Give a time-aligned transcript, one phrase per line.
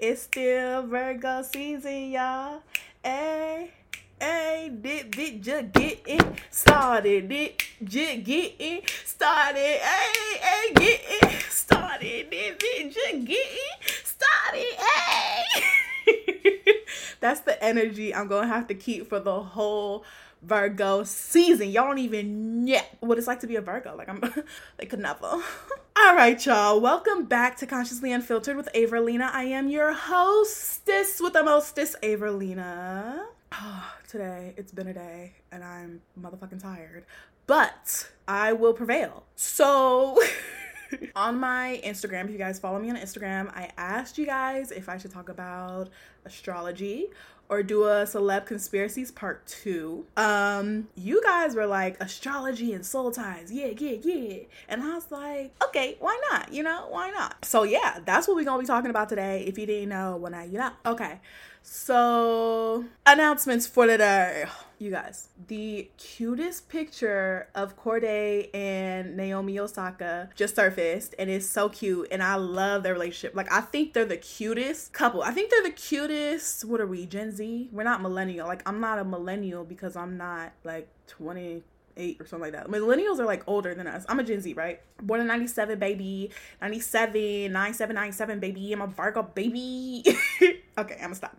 [0.00, 2.62] It's still Virgo season, y'all.
[3.02, 3.72] Hey.
[4.20, 7.28] Hey, did did just get it started?
[7.28, 9.58] Did just get it started?
[9.58, 12.30] Hey, hey, get it started?
[12.30, 14.76] Did did just get it started?
[16.06, 16.74] Hey,
[17.20, 20.04] that's the energy I'm gonna have to keep for the whole
[20.42, 21.70] Virgo season.
[21.70, 23.96] Y'all don't even know what it's like to be a Virgo.
[23.96, 24.20] Like I'm,
[24.78, 25.26] like never.
[26.00, 26.80] All right, y'all.
[26.80, 29.30] Welcome back to Consciously Unfiltered with Averilina.
[29.32, 33.24] I am your hostess with the mostest, Averilina.
[33.52, 37.04] Oh, today it's been a day and I'm motherfucking tired,
[37.46, 39.24] but I will prevail.
[39.34, 40.22] So,
[41.16, 44.88] on my Instagram, if you guys follow me on Instagram, I asked you guys if
[44.88, 45.88] I should talk about
[46.24, 47.08] astrology
[47.48, 50.06] or do a celeb conspiracies part two.
[50.16, 54.38] Um, you guys were like astrology and soul ties, yeah, yeah, yeah.
[54.68, 56.52] And I was like, okay, why not?
[56.52, 57.44] You know, why not?
[57.44, 59.44] So yeah, that's what we're gonna be talking about today.
[59.46, 60.72] If you didn't know, when I you know.
[60.84, 61.20] Okay.
[61.62, 64.46] So, announcements for today.
[64.80, 71.68] You guys, the cutest picture of Cordae and Naomi Osaka just surfaced and it's so
[71.68, 73.34] cute and I love their relationship.
[73.34, 75.22] Like I think they're the cutest couple.
[75.22, 76.64] I think they're the cutest.
[76.64, 77.06] What are we?
[77.06, 77.70] Gen Z?
[77.72, 78.46] We're not millennial.
[78.46, 81.64] Like I'm not a millennial because I'm not like 20
[81.98, 82.70] eight or something like that.
[82.70, 84.06] Millennials are like older than us.
[84.08, 84.80] I'm a Gen Z, right?
[85.02, 86.30] Born in 97, baby.
[86.62, 88.72] 97, 97, 97, baby.
[88.72, 90.02] I'm a Virgo, baby.
[90.78, 91.36] okay, I'm gonna stop.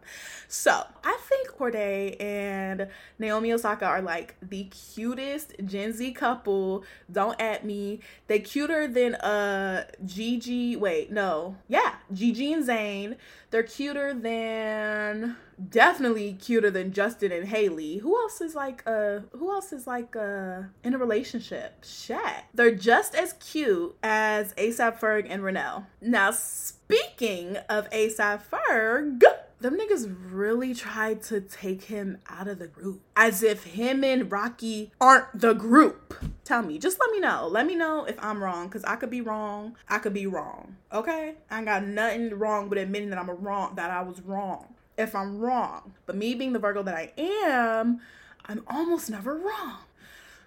[0.47, 6.83] So, I think Cordae and Naomi Osaka are like the cutest Gen Z couple.
[7.11, 7.99] Don't at me.
[8.27, 10.75] They cuter than uh Gigi.
[10.75, 11.55] Wait, no.
[11.67, 13.15] Yeah, Gigi and Zayn.
[13.51, 17.97] They're cuter than definitely cuter than Justin and Hailey.
[17.97, 21.83] Who else is like uh who else is like uh in a relationship?
[21.83, 22.43] Shaq.
[22.53, 25.85] They're just as cute as ASAP Ferg and Renell.
[26.01, 29.21] Now speaking of ASAP Ferg,
[29.59, 34.31] them niggas really tried to take him out of the group as if him and
[34.31, 36.15] Rocky aren't the group.
[36.45, 37.47] Tell me, just let me know.
[37.51, 39.75] Let me know if I'm wrong because I could be wrong.
[39.89, 40.77] I could be wrong.
[40.93, 41.35] Okay?
[41.51, 45.15] I ain't got nothing wrong with admitting that I'm wrong, that I was wrong if
[45.15, 45.93] I'm wrong.
[46.05, 48.01] But me being the Virgo that I am,
[48.45, 49.77] I'm almost never wrong.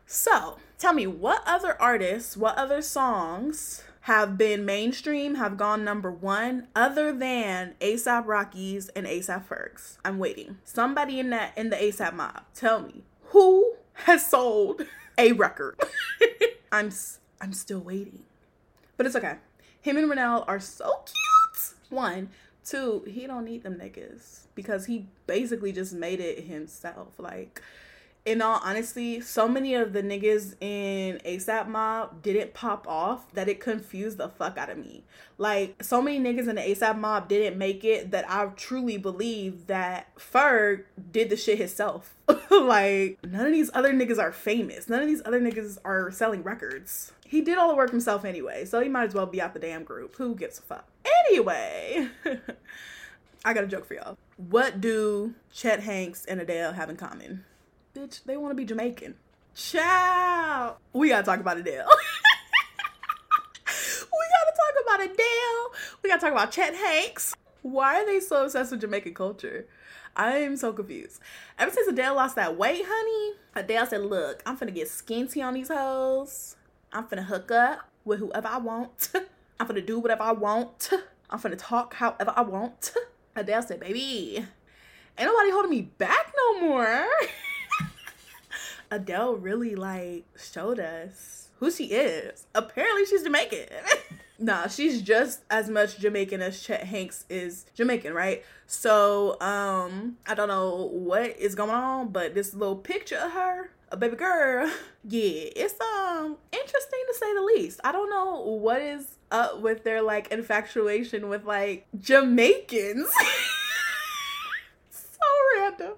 [0.07, 6.11] So tell me, what other artists, what other songs have been mainstream, have gone number
[6.11, 9.99] one, other than ASAP Rockies and ASAP Fergs?
[10.05, 10.59] I'm waiting.
[10.65, 14.83] Somebody in that in the ASAP mob, tell me who has sold
[15.17, 15.81] a record.
[16.73, 16.91] I'm
[17.41, 18.21] I'm still waiting,
[18.97, 19.37] but it's okay.
[19.81, 21.75] Him and Renell are so cute.
[21.91, 22.31] One,
[22.65, 23.05] two.
[23.07, 27.19] He don't need them niggas because he basically just made it himself.
[27.19, 27.61] Like,
[28.25, 33.49] in all honesty, so many of the niggas in ASAP Mob didn't pop off that
[33.49, 35.03] it confused the fuck out of me.
[35.39, 39.67] Like, so many niggas in the ASAP Mob didn't make it that I truly believe
[39.67, 42.15] that Ferg did the shit himself.
[42.51, 44.89] like, none of these other niggas are famous.
[44.89, 47.13] None of these other niggas are selling records.
[47.33, 49.59] He did all the work himself anyway, so he might as well be out the
[49.59, 50.17] damn group.
[50.17, 50.87] Who gives a fuck?
[51.27, 52.09] Anyway.
[53.47, 54.19] I got a joke for y'all.
[54.37, 57.47] What do Chet Hanks and Adele have in common?
[57.97, 59.15] Bitch, they want to be Jamaican.
[59.55, 60.77] Ciao.
[60.93, 61.87] We gotta talk about Adele.
[63.67, 65.73] we gotta talk about Adele.
[66.03, 67.35] We gotta talk about Chet Hanks.
[67.63, 69.67] Why are they so obsessed with Jamaican culture?
[70.15, 71.19] I am so confused.
[71.59, 75.55] Ever since Adele lost that weight, honey, Adele said, Look, I'm finna get skinty on
[75.55, 76.57] these hoes.
[76.93, 79.11] I'm finna hook up with whoever I want.
[79.61, 80.91] I'm finna do whatever I want.
[81.31, 82.93] I'm finna talk however I want.
[83.37, 84.45] Adele said, baby,
[85.17, 87.07] ain't nobody holding me back no more.
[88.91, 92.47] Adele really like showed us who she is.
[92.55, 93.69] Apparently she's Jamaican.
[94.39, 98.45] nah, she's just as much Jamaican as Chet Hanks is Jamaican, right?
[98.67, 103.71] So, um, I don't know what is going on, but this little picture of her,
[103.97, 104.71] baby girl,
[105.05, 107.81] yeah, it's um interesting to say the least.
[107.85, 113.11] I don't know what is up with their like infatuation with like Jamaicans.
[114.91, 115.27] so
[115.59, 115.93] random.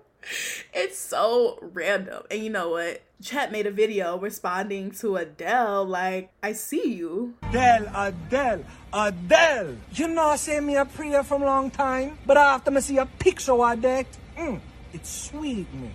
[0.72, 2.22] It's so random.
[2.30, 3.02] And you know what?
[3.22, 7.34] Chet made a video responding to Adele like, I see you.
[7.42, 9.76] Adele, Adele, Adele.
[9.92, 13.52] You know I me a prayer from long time, but after me see a picture
[13.52, 14.06] of that,
[14.36, 14.60] mm,
[14.92, 15.90] it's sweet me.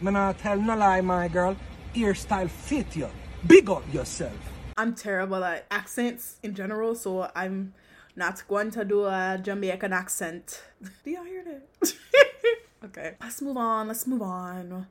[0.00, 1.56] Me not tell no lie, my girl.
[1.92, 3.08] Hairstyle fit you.
[3.44, 4.38] Big up yourself.
[4.76, 7.74] I'm terrible at accents in general, so I'm
[8.14, 10.62] not going to do a Jamaican accent.
[11.04, 11.94] Do y'all hear that?
[12.84, 13.88] okay, let's move on.
[13.88, 14.86] Let's move on.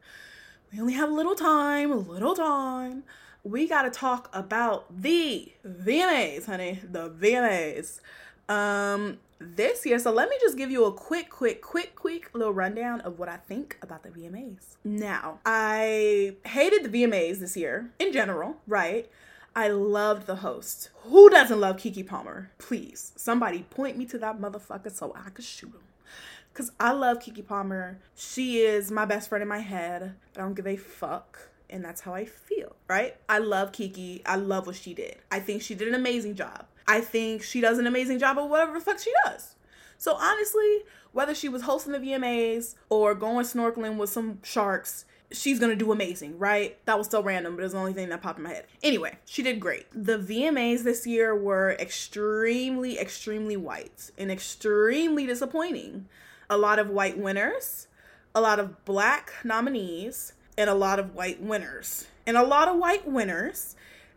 [0.74, 3.04] We only have a little time, a little time.
[3.46, 6.82] We got to talk about the VMAs, honey.
[6.84, 8.02] The VMAs.
[8.50, 10.00] Um, this year.
[10.00, 13.30] So let me just give you a quick, quick, quick, quick little rundown of what
[13.30, 14.78] I think about the VMAs.
[14.84, 19.10] Now, I hated the VMAs this year in general, right?
[19.56, 20.90] I loved the host.
[21.04, 22.52] Who doesn't love Keke Palmer?
[22.60, 25.82] Please, somebody point me to that motherfucker so I could shoot him.
[26.54, 28.00] Cause I love Keke Palmer.
[28.16, 30.16] She is my best friend in my head.
[30.36, 31.40] I don't give a fuck.
[31.70, 33.16] And that's how I feel, right?
[33.28, 34.22] I love Keke.
[34.26, 35.18] I love what she did.
[35.32, 36.66] I think she did an amazing job.
[36.88, 39.56] I think she does an amazing job of whatever the fuck she does.
[39.98, 45.60] So honestly, whether she was hosting the VMAs or going snorkeling with some sharks, she's
[45.60, 46.78] gonna do amazing, right?
[46.86, 48.66] That was so random, but it's the only thing that popped in my head.
[48.84, 49.88] Anyway, she did great.
[49.92, 56.08] The VMAs this year were extremely, extremely white and extremely disappointing.
[56.50, 57.88] A lot of white winners,
[58.34, 62.08] a lot of black nominees, and a lot of white winners.
[62.26, 63.76] And a lot of white winners,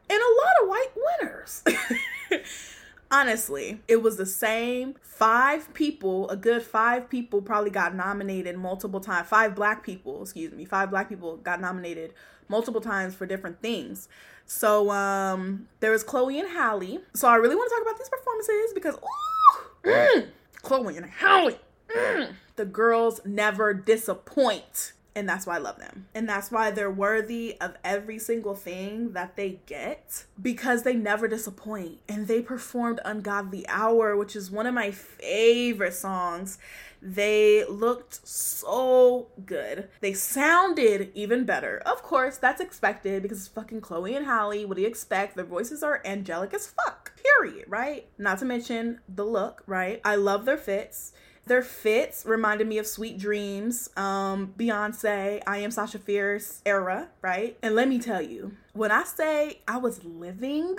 [0.08, 1.62] and a lot of white winners.
[3.10, 4.94] honestly, it was the same.
[5.02, 9.28] Five people, a good five people probably got nominated multiple times.
[9.28, 12.14] Five black people, excuse me, five black people got nominated
[12.48, 14.08] multiple times for different things.
[14.46, 17.00] So um there was Chloe and Halle.
[17.14, 20.28] So I really want to talk about these performances because ooh, mm,
[20.62, 21.58] Chloe and Halle.
[21.94, 26.06] Mm, the girls never disappoint and that's why I love them.
[26.14, 31.26] And that's why they're worthy of every single thing that they get because they never
[31.26, 31.98] disappoint.
[32.08, 36.58] And they performed Ungodly Hour, which is one of my favorite songs.
[37.02, 39.88] They looked so good.
[40.00, 41.78] They sounded even better.
[41.86, 44.64] Of course, that's expected because it's fucking Chloe and Halle.
[44.66, 45.34] What do you expect?
[45.34, 47.12] Their voices are angelic as fuck.
[47.16, 48.06] Period, right?
[48.18, 50.00] Not to mention the look, right?
[50.04, 51.12] I love their fits.
[51.50, 57.58] Their fits reminded me of Sweet Dreams, um, Beyonce, I Am Sasha Fierce era, right?
[57.61, 60.76] And let me tell you, when I say I was living,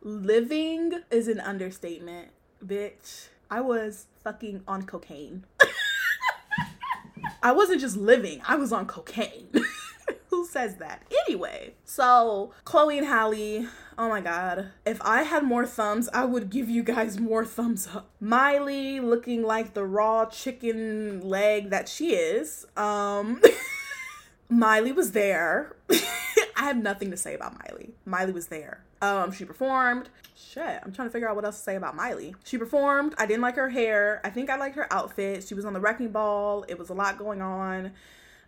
[0.00, 2.30] living is an understatement,
[2.66, 3.28] bitch.
[3.52, 5.44] I was fucking on cocaine.
[7.40, 9.48] I wasn't just living, I was on cocaine.
[10.30, 11.04] Who says that?
[11.28, 14.70] Anyway, so Chloe and Halle, oh my god.
[14.84, 18.10] If I had more thumbs, I would give you guys more thumbs up.
[18.20, 22.66] Miley looking like the raw chicken leg that she is.
[22.76, 23.40] Um
[24.48, 25.76] Miley was there.
[25.90, 27.94] I have nothing to say about Miley.
[28.04, 28.84] Miley was there.
[29.00, 30.10] Um, she performed.
[30.36, 32.36] Shit, I'm trying to figure out what else to say about Miley.
[32.44, 33.14] She performed.
[33.16, 34.20] I didn't like her hair.
[34.24, 35.44] I think I liked her outfit.
[35.44, 36.64] She was on the wrecking ball.
[36.68, 37.92] It was a lot going on.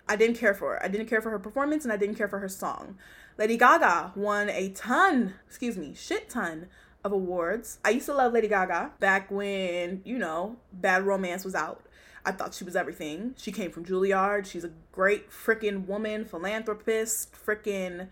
[0.09, 0.85] I didn't care for her.
[0.85, 2.99] I didn't care for her performance and I didn't care for her song.
[3.37, 6.69] Lady Gaga won a ton, excuse me, shit ton
[7.03, 7.79] of awards.
[7.85, 11.85] I used to love Lady Gaga back when, you know, Bad Romance was out.
[12.25, 13.35] I thought she was everything.
[13.37, 14.47] She came from Juilliard.
[14.47, 18.09] She's a great freaking woman, philanthropist, freaking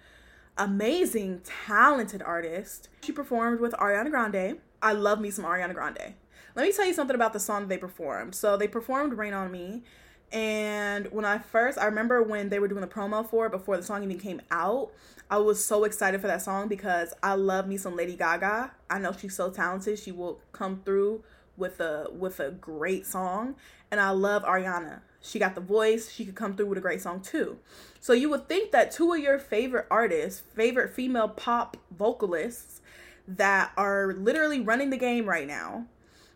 [0.58, 2.88] amazing, talented artist.
[3.02, 4.58] She performed with Ariana Grande.
[4.82, 6.14] I love me some Ariana Grande.
[6.54, 8.34] Let me tell you something about the song they performed.
[8.34, 9.82] So they performed Rain on Me
[10.32, 13.76] and when I first, I remember when they were doing the promo for it before
[13.76, 14.90] the song even came out,
[15.30, 18.72] I was so excited for that song because I love me some Lady Gaga.
[18.88, 19.98] I know she's so talented.
[19.98, 21.22] She will come through
[21.56, 23.56] with a with a great song,
[23.90, 25.00] and I love Ariana.
[25.20, 26.10] She got the voice.
[26.10, 27.58] She could come through with a great song too.
[28.00, 32.80] So you would think that two of your favorite artists, favorite female pop vocalists
[33.28, 35.86] that are literally running the game right now,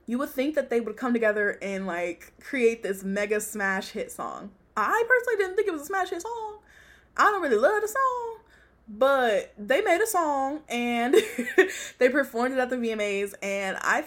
[0.06, 4.10] you would think that they would come together and like create this mega smash hit
[4.10, 4.51] song.
[4.77, 6.58] I personally didn't think it was a smash hit song.
[7.17, 8.39] I don't really love the song,
[8.89, 11.17] but they made a song and
[11.98, 14.05] they performed it at the VMAs, and I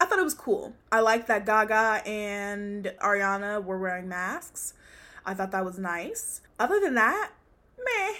[0.00, 0.74] I thought it was cool.
[0.90, 4.74] I liked that Gaga and Ariana were wearing masks.
[5.26, 6.40] I thought that was nice.
[6.58, 7.32] Other than that,
[7.78, 8.14] meh.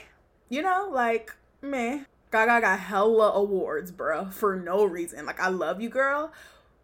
[0.49, 2.05] You know, like meh.
[2.31, 5.27] Gaga got hella awards, bruh, for no reason.
[5.27, 6.33] Like I love you, girl,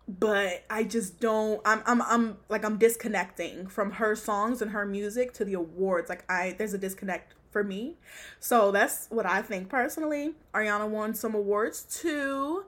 [0.08, 4.86] but I just don't I'm I'm I'm like I'm disconnecting from her songs and her
[4.86, 6.08] music to the awards.
[6.08, 7.96] Like I there's a disconnect for me.
[8.38, 10.34] So that's what I think personally.
[10.54, 12.64] Ariana won some awards too.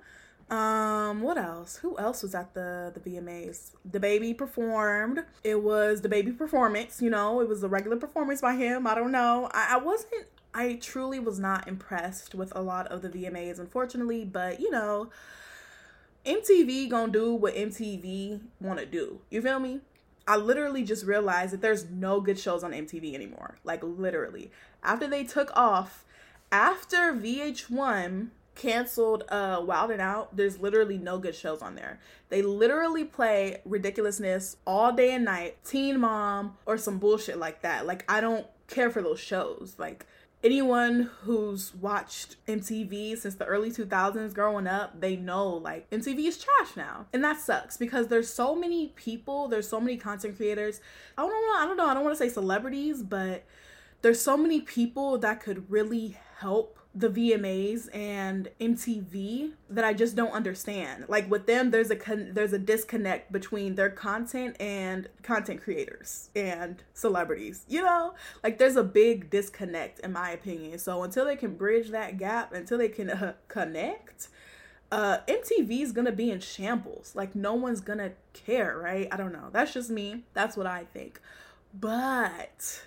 [0.50, 1.76] Um, what else?
[1.76, 3.72] Who else was at the the VMAs?
[3.88, 5.24] DaBaby performed.
[5.44, 8.86] It was DaBaby performance, you know, it was a regular performance by him.
[8.86, 9.48] I don't know.
[9.52, 14.24] I, I wasn't I truly was not impressed with a lot of the VMAs, unfortunately,
[14.24, 15.10] but you know,
[16.28, 19.20] MTV gonna do what MTV wanna do.
[19.30, 19.80] You feel me?
[20.26, 23.56] I literally just realized that there's no good shows on MTV anymore.
[23.64, 24.50] Like literally.
[24.82, 26.04] After they took off,
[26.52, 31.98] after VH1 canceled uh Wild and Out, there's literally no good shows on there.
[32.28, 37.86] They literally play ridiculousness all day and night, Teen Mom or some bullshit like that.
[37.86, 39.76] Like I don't care for those shows.
[39.78, 40.04] Like
[40.42, 46.38] anyone who's watched MTV since the early 2000s growing up, they know like MTV is
[46.38, 47.06] trash now.
[47.12, 50.80] And that sucks because there's so many people, there's so many content creators.
[51.16, 53.44] I don't know, I don't know, I don't want to say celebrities, but
[54.02, 60.16] there's so many people that could really help the VMAs and MTV that I just
[60.16, 61.04] don't understand.
[61.08, 66.30] Like with them, there's a con- there's a disconnect between their content and content creators
[66.34, 67.64] and celebrities.
[67.68, 70.78] You know, like there's a big disconnect in my opinion.
[70.78, 74.28] So until they can bridge that gap, until they can uh, connect,
[74.90, 77.12] uh, MTV is gonna be in shambles.
[77.14, 79.08] Like no one's gonna care, right?
[79.12, 79.50] I don't know.
[79.52, 80.24] That's just me.
[80.32, 81.20] That's what I think.
[81.78, 82.82] But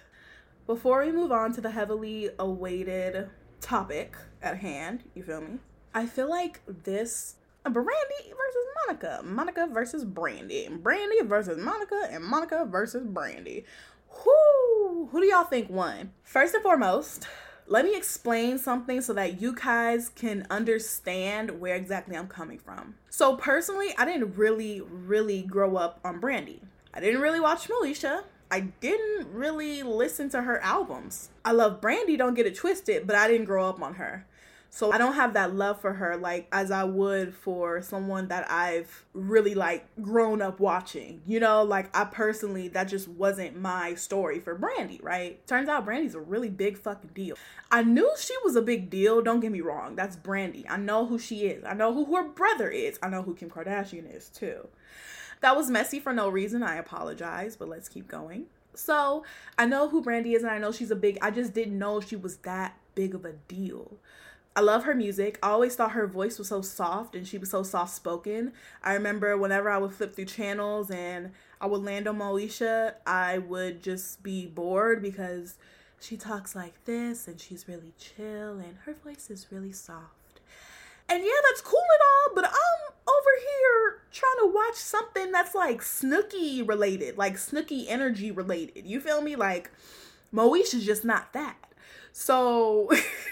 [0.65, 3.29] before we move on to the heavily awaited
[3.62, 5.60] topic at hand, you feel me?
[5.94, 7.84] I feel like this Brandy
[8.25, 13.65] versus Monica, Monica versus Brandy, Brandy versus Monica, and Monica versus Brandy.
[14.10, 16.12] Who who do y'all think won?
[16.24, 17.27] First and foremost,
[17.68, 22.96] let me explain something so that you guys can understand where exactly I'm coming from.
[23.10, 26.62] So personally, I didn't really, really grow up on Brandy.
[26.94, 28.24] I didn't really watch Moesha.
[28.51, 31.29] I didn't really listen to her albums.
[31.46, 34.27] I love Brandy, don't get it twisted, but I didn't grow up on her.
[34.73, 38.49] So I don't have that love for her like as I would for someone that
[38.49, 41.21] I've really like grown up watching.
[41.27, 45.45] You know, like I personally that just wasn't my story for Brandy, right?
[45.45, 47.35] Turns out Brandy's a really big fucking deal.
[47.69, 49.97] I knew she was a big deal, don't get me wrong.
[49.97, 50.65] That's Brandy.
[50.69, 51.65] I know who she is.
[51.65, 52.97] I know who her brother is.
[53.03, 54.69] I know who Kim Kardashian is too.
[55.41, 56.63] That was messy for no reason.
[56.63, 58.45] I apologize, but let's keep going.
[58.73, 59.25] So
[59.57, 61.99] I know who Brandy is and I know she's a big, I just didn't know
[61.99, 63.97] she was that big of a deal.
[64.53, 65.39] I love her music.
[65.41, 68.51] I always thought her voice was so soft and she was so soft spoken.
[68.84, 71.31] I remember whenever I would flip through channels and
[71.62, 75.55] I would land on Moesha, I would just be bored because
[76.01, 80.41] she talks like this and she's really chill and her voice is really soft.
[81.08, 85.55] And yeah, that's cool and all, but I'm over here trying to watch something that's
[85.55, 88.86] like Snooki related, like Snooki energy related.
[88.86, 89.38] You feel me?
[89.38, 89.72] Like
[90.34, 91.58] Moesha's just not that.
[92.12, 92.89] So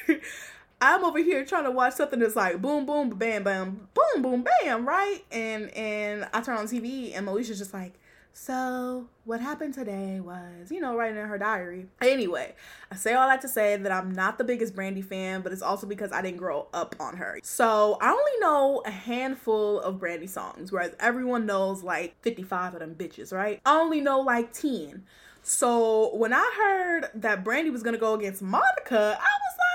[0.82, 4.46] I'm over here trying to watch something that's like boom boom bam bam boom boom
[4.62, 5.24] bam, right?
[5.32, 7.94] And and I turn on TV and Moesha's just like
[8.32, 11.88] so, what happened today was, you know, writing in her diary.
[12.02, 12.56] Anyway,
[12.90, 15.62] I say all that to say that I'm not the biggest Brandy fan, but it's
[15.62, 17.40] also because I didn't grow up on her.
[17.44, 22.80] So, I only know a handful of Brandy songs, whereas everyone knows like 55 of
[22.80, 23.60] them bitches, right?
[23.66, 25.04] I only know like 10.
[25.42, 29.69] So, when I heard that Brandy was gonna go against Monica, I was like,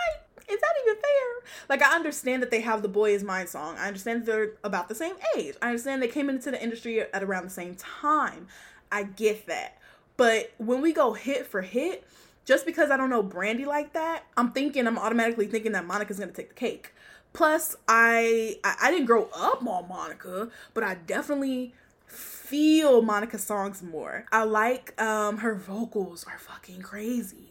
[0.49, 1.51] is that even fair?
[1.69, 3.77] Like, I understand that they have the Boy Is Mine song.
[3.79, 5.55] I understand they're about the same age.
[5.63, 8.49] I understand they came into the industry at around the same time.
[8.93, 9.79] I get that.
[10.17, 12.07] But when we go hit for hit,
[12.45, 16.19] just because I don't know Brandy like that, I'm thinking, I'm automatically thinking that Monica's
[16.19, 16.93] gonna take the cake.
[17.33, 21.75] Plus, I, I, I didn't grow up on Monica, but I definitely
[22.07, 24.27] feel Monica's songs more.
[24.31, 27.44] I like um her vocals are fucking crazy.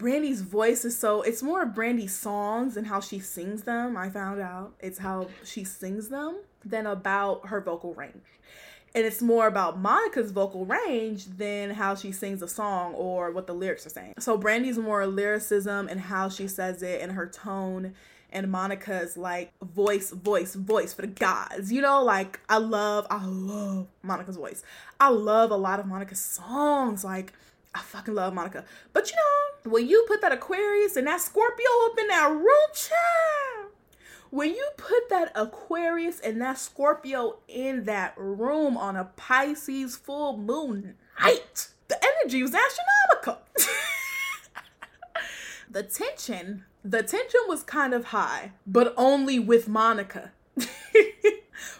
[0.00, 3.98] Brandy's voice is so it's more of Brandy's songs and how she sings them.
[3.98, 8.24] I found out it's how she sings them than about her vocal range.
[8.94, 13.46] And it's more about Monica's vocal range than how she sings a song or what
[13.46, 14.14] the lyrics are saying.
[14.18, 17.92] So Brandy's more lyricism and how she says it and her tone
[18.32, 21.70] and Monica's like voice, voice, voice for the gods.
[21.70, 24.62] You know, like I love, I love Monica's voice.
[24.98, 27.04] I love a lot of Monica's songs.
[27.04, 27.34] Like
[27.74, 28.64] I fucking love Monica.
[28.92, 32.68] But you know, when you put that Aquarius and that Scorpio up in that room,
[32.74, 33.72] child,
[34.30, 40.36] when you put that Aquarius and that Scorpio in that room on a Pisces full
[40.36, 43.42] moon night, the energy was astronomical.
[45.70, 50.32] the tension, the tension was kind of high, but only with Monica.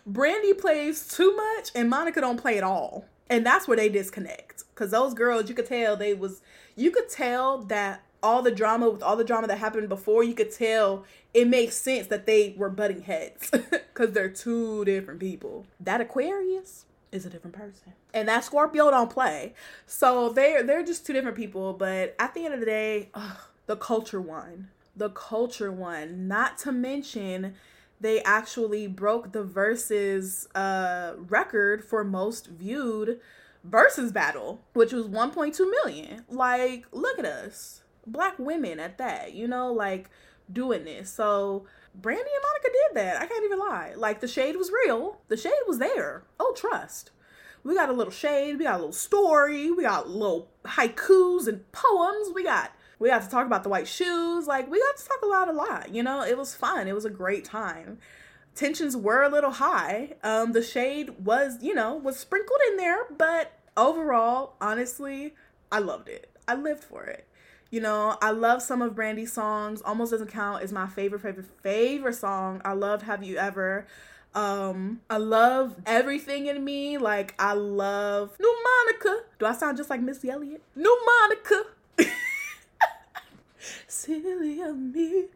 [0.07, 3.07] Brandy plays too much and Monica don't play at all.
[3.29, 6.41] And that's where they disconnect because those girls you could tell they was
[6.75, 10.33] you could tell that all the drama with all the drama that happened before you
[10.33, 15.67] could tell it makes sense that they were butting heads because they're two different people.
[15.79, 17.93] That aquarius is a different person.
[18.15, 19.53] And that scorpio don't play.
[19.87, 23.37] So they're they're just two different people but at the end of the day ugh,
[23.67, 27.55] the culture won the culture won not to mention
[28.01, 33.21] they actually broke the Verzuz uh record for most viewed
[33.69, 36.25] Verzuz battle, which was 1.2 million.
[36.29, 37.83] Like, look at us.
[38.07, 40.09] Black women at that, you know, like
[40.51, 41.11] doing this.
[41.11, 43.23] So Brandy and Monica did that.
[43.23, 43.93] I can't even lie.
[43.97, 45.21] Like the shade was real.
[45.29, 46.25] The shade was there.
[46.39, 47.11] Oh, trust.
[47.63, 48.59] We got a little shade.
[48.59, 49.71] We got a little story.
[49.71, 52.31] We got little haikus and poems.
[52.35, 54.47] We got We got to talk about the white shoes.
[54.47, 55.95] Like we got to talk about a lot.
[55.95, 56.89] You know, it was fun.
[56.89, 57.99] It was a great time.
[58.61, 60.17] Tensions were a little high.
[60.23, 65.33] Um, the shade was, you know, was sprinkled in there, but overall, honestly,
[65.73, 66.29] I loved it.
[66.47, 67.27] I lived for it.
[67.71, 69.81] You know, I love some of Brandy's songs.
[69.81, 72.61] Almost doesn't count is my favorite, favorite, favorite song.
[72.63, 73.87] I loved Have You Ever.
[74.35, 76.99] Um, I love everything in me.
[76.99, 79.23] Like I love New Monica.
[79.39, 80.61] Do I sound just like Missy Elliott?
[80.77, 81.63] New Monica.
[83.89, 85.29] Silly of me.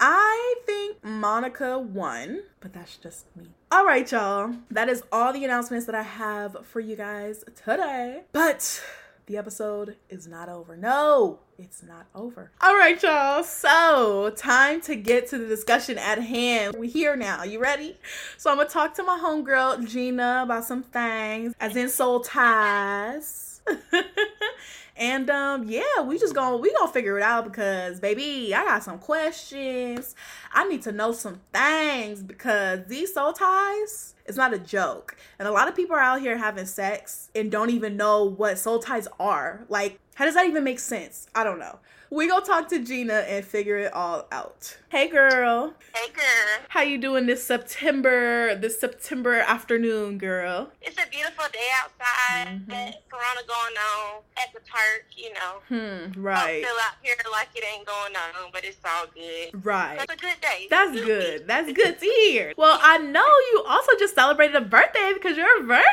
[0.00, 3.48] I think Monica won, but that's just me.
[3.72, 4.54] All right, y'all.
[4.70, 8.22] That is all the announcements that I have for you guys today.
[8.32, 8.82] But
[9.26, 10.76] the episode is not over.
[10.76, 12.52] No, it's not over.
[12.60, 13.42] All right, y'all.
[13.42, 16.76] So, time to get to the discussion at hand.
[16.78, 17.42] We're here now.
[17.42, 17.98] You ready?
[18.36, 23.60] So, I'm gonna talk to my homegirl Gina about some things, as in soul ties.
[24.98, 28.82] and um yeah we just gonna we gonna figure it out because baby i got
[28.82, 30.14] some questions.
[30.52, 35.16] I need to know some things because these soul ties it's not a joke.
[35.38, 38.58] And a lot of people are out here having sex and don't even know what
[38.58, 39.64] soul ties are.
[39.70, 41.78] Like how does that even make sense i don't know
[42.10, 44.78] we gonna talk to Gina and figure it all out.
[44.88, 45.74] Hey girl.
[45.94, 46.64] Hey girl.
[46.68, 50.70] How you doing this September this September afternoon, girl?
[50.80, 52.62] It's a beautiful day outside.
[52.66, 52.90] Mm-hmm.
[53.10, 55.60] Corona going on at the park, you know.
[55.68, 56.64] Hmm, right.
[56.64, 59.66] Still out here like it ain't going on, but it's all good.
[59.66, 59.98] Right.
[59.98, 60.66] That's a good day.
[60.70, 61.06] That's good.
[61.06, 61.46] good.
[61.46, 62.54] That's good to hear.
[62.56, 65.84] Well, I know you also just celebrated a birthday because you're a Virgo.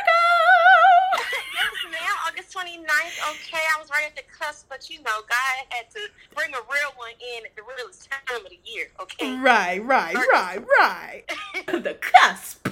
[1.90, 2.16] Ma'am.
[2.26, 3.30] August 29th.
[3.30, 6.00] Okay, I was right at the cusp, but you know, God had to
[6.34, 8.88] bring a real one in at the realest time of the year.
[9.00, 9.36] Okay.
[9.38, 11.24] Right, right, right, right.
[11.66, 12.68] the cusp.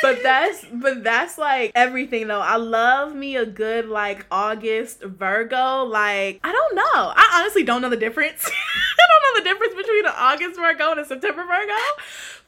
[0.00, 2.40] But that's but that's like everything though.
[2.40, 5.84] I love me a good like August Virgo.
[5.84, 7.12] Like I don't know.
[7.14, 8.44] I honestly don't know the difference.
[8.48, 11.74] I don't know the difference between an August Virgo and a September Virgo.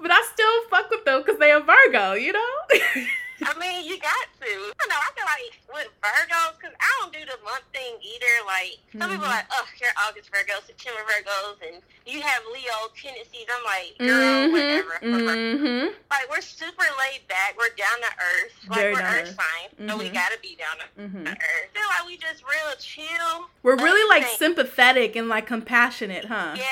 [0.00, 2.56] But I still fuck with them because they are Virgo, you know?
[3.42, 4.46] I mean, you got to.
[4.46, 5.00] I don't know.
[5.00, 8.34] I feel like with Virgos, because I don't do the month thing either.
[8.46, 9.10] Like some mm-hmm.
[9.10, 13.46] people are like, oh, you're August Virgos, September Virgos, and you have Leo tendencies.
[13.50, 14.52] I'm like, girl, mm-hmm.
[14.52, 14.94] whatever.
[15.02, 15.92] Mm-hmm.
[16.14, 17.56] Like we're super laid back.
[17.58, 18.54] We're down to earth.
[18.70, 20.14] Like Very we're earth signs, so we mm-hmm.
[20.14, 21.26] gotta be down to, mm-hmm.
[21.26, 21.42] earth.
[21.42, 23.50] I feel like we just real chill.
[23.64, 26.54] We're really like sympathetic and like compassionate, huh?
[26.56, 26.64] Yeah.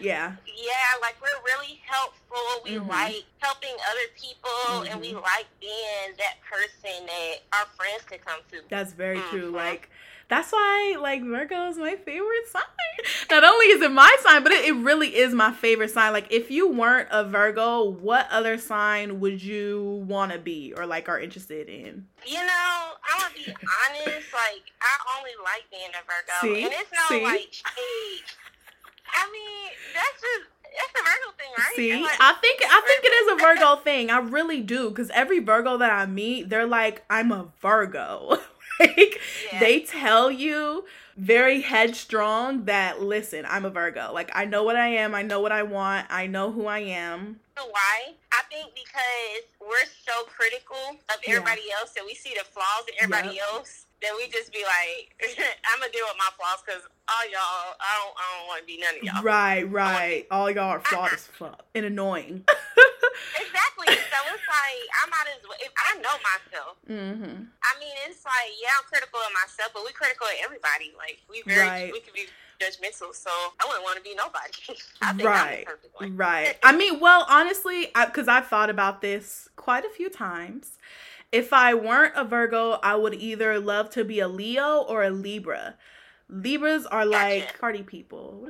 [0.00, 0.32] Yeah.
[0.46, 0.72] Yeah.
[1.02, 2.64] Like we're really helpful.
[2.64, 2.88] We mm-hmm.
[2.88, 8.40] like helping other people, and we like being that person that our friends could come
[8.52, 8.60] to.
[8.68, 9.36] That's very mm-hmm.
[9.36, 9.50] true.
[9.50, 9.90] Like
[10.28, 12.62] that's why like Virgo is my favorite sign.
[13.30, 16.12] Not only is it my sign, but it, it, really is my favorite sign.
[16.12, 20.86] Like if you weren't a Virgo, what other sign would you want to be or
[20.86, 22.06] like are interested in?
[22.26, 24.32] You know, I'm gonna be honest.
[24.34, 26.64] Like I only like being a Virgo, See?
[26.64, 27.24] and it's not See?
[27.24, 27.54] like.
[29.14, 31.76] I mean, that's just it's a Virgo thing, right?
[31.76, 34.10] See, like, I think I think it is a Virgo thing.
[34.10, 38.38] I really do, because every Virgo that I meet, they're like, "I'm a Virgo."
[38.80, 39.20] like
[39.52, 39.60] yeah.
[39.60, 40.84] they tell you
[41.16, 44.12] very headstrong that listen, I'm a Virgo.
[44.12, 45.14] Like I know what I am.
[45.14, 46.06] I know what I want.
[46.10, 47.40] I know who I am.
[47.56, 48.14] Why?
[48.32, 50.76] I think because we're so critical
[51.08, 51.74] of everybody yeah.
[51.80, 53.44] else and we see the flaws in everybody yep.
[53.52, 55.14] else then we just be like,
[55.66, 58.66] I'm gonna deal with my flaws because all y'all, I don't, I don't want to
[58.66, 59.22] be none of y'all.
[59.22, 60.26] Right, right.
[60.30, 62.44] All y'all are flawed as fuck and annoying.
[63.40, 63.90] exactly.
[63.90, 65.58] So it's like I might as well.
[65.60, 66.76] If I know myself.
[66.86, 67.42] Mm-hmm.
[67.42, 70.94] I mean, it's like yeah, I'm critical of myself, but we critical of everybody.
[70.96, 71.92] Like we very, right.
[71.92, 72.26] we can be
[72.60, 73.30] judgmental, so
[73.60, 75.24] I wouldn't want to be nobody.
[75.24, 75.64] right,
[76.14, 76.56] right.
[76.62, 80.78] I mean, well, honestly, because I've thought about this quite a few times.
[81.30, 85.10] If I weren't a Virgo, I would either love to be a Leo or a
[85.10, 85.76] Libra.
[86.30, 87.58] Libras are like gotcha.
[87.58, 88.46] party people.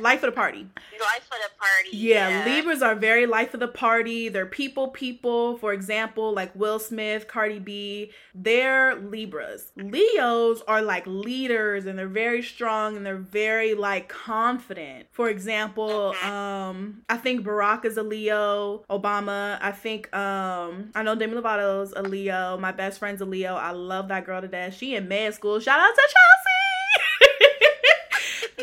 [0.00, 0.66] life of the party.
[1.00, 1.96] Life of the party.
[1.96, 4.28] Yeah, yeah, Libras are very life of the party.
[4.28, 5.56] They're people people.
[5.56, 9.72] For example, like Will Smith, Cardi B, they're Libras.
[9.76, 15.06] Leos are like leaders and they're very strong and they're very like confident.
[15.10, 16.30] For example, mm-hmm.
[16.30, 21.94] um I think Barack is a Leo, Obama, I think um I know Demi Lovato's
[21.96, 23.54] a Leo, my best friend's a Leo.
[23.54, 24.74] I love that girl to death.
[24.74, 25.60] She in med school.
[25.60, 26.51] Shout out to Chelsea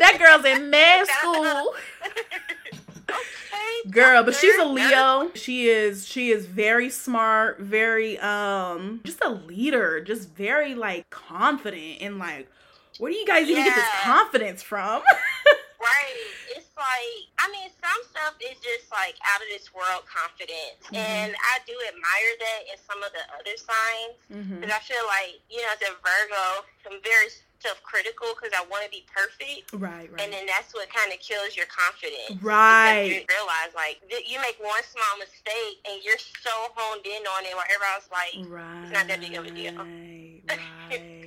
[0.00, 1.74] that girl's in med school.
[3.90, 5.30] Girl, but she's a Leo.
[5.34, 11.98] She is she is very smart, very um just a leader, just very like confident
[12.00, 12.50] and like
[12.98, 15.02] where do you guys even get this confidence from?
[15.80, 16.14] right.
[16.80, 20.96] Like, I mean, some stuff is just like out of this world confidence, mm-hmm.
[20.96, 24.72] and I do admire that in some of the other signs because mm-hmm.
[24.72, 27.28] I feel like you know, as a Virgo, I'm very
[27.60, 29.76] self-critical because I want to be perfect.
[29.76, 30.20] Right, right.
[30.24, 32.40] And then that's what kind of kills your confidence.
[32.40, 33.04] Right.
[33.04, 37.52] You realize like you make one small mistake and you're so honed in on it,
[37.52, 38.88] while everybody's like, right.
[38.88, 39.76] it's not that big of a deal.
[39.76, 40.40] Right.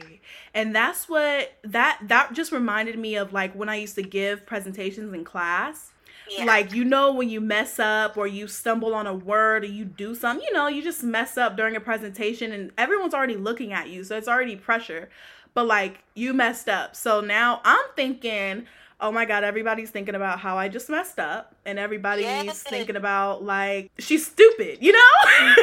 [0.53, 4.45] and that's what that that just reminded me of like when I used to give
[4.45, 5.91] presentations in class.
[6.29, 6.45] Yeah.
[6.45, 9.85] Like you know when you mess up or you stumble on a word or you
[9.85, 13.73] do something, you know, you just mess up during a presentation and everyone's already looking
[13.73, 15.09] at you, so it's already pressure
[15.53, 16.95] but like you messed up.
[16.95, 18.65] So now I'm thinking,
[18.99, 22.63] oh my god, everybody's thinking about how I just messed up, and everybody's yes.
[22.63, 24.99] thinking about like she's stupid, you know?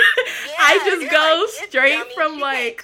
[0.46, 2.82] Yeah, I just go like, straight from like.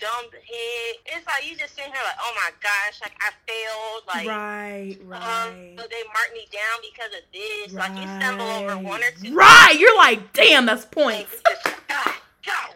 [0.00, 0.94] Dumb head.
[1.06, 4.96] It's like you just sitting here like, oh my gosh, like I failed, like right,
[5.02, 5.46] um, right.
[5.46, 7.72] Um, so they marked me down because of this.
[7.72, 7.90] Right.
[7.90, 9.34] Like you stumble over one or two.
[9.34, 11.36] Right, you're like, damn, that's points.
[11.46, 12.14] Just, God,
[12.46, 12.74] God.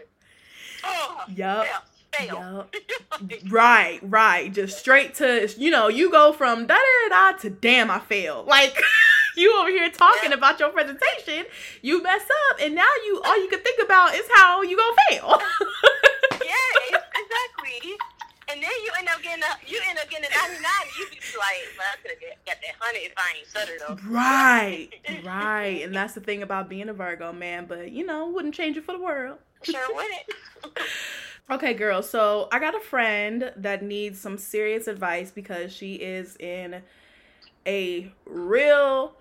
[0.85, 1.67] Oh, yep.
[2.13, 2.67] Fail.
[2.73, 3.41] Yep.
[3.51, 4.53] right, right.
[4.53, 8.47] Just straight to you know, you go from da da da to damn I failed.
[8.47, 8.79] Like
[9.37, 10.37] you over here talking yeah.
[10.37, 11.47] about your presentation,
[11.83, 14.97] you mess up, and now you all you can think about is how you gonna
[15.11, 15.41] fail.
[16.45, 16.81] yeah,
[18.47, 20.61] And then you end up getting a, you end up getting a 99.
[20.99, 23.97] You be like, well, I could have got that hundred if I ain't stuttered though.
[24.09, 24.91] Right,
[25.25, 25.83] right.
[25.83, 27.67] And that's the thing about being a Virgo, man.
[27.67, 29.39] But you know, wouldn't change it for the world.
[29.65, 30.79] Sure wouldn't.
[31.51, 32.03] Okay, girl.
[32.03, 36.83] So I got a friend that needs some serious advice because she is in
[37.67, 39.15] a real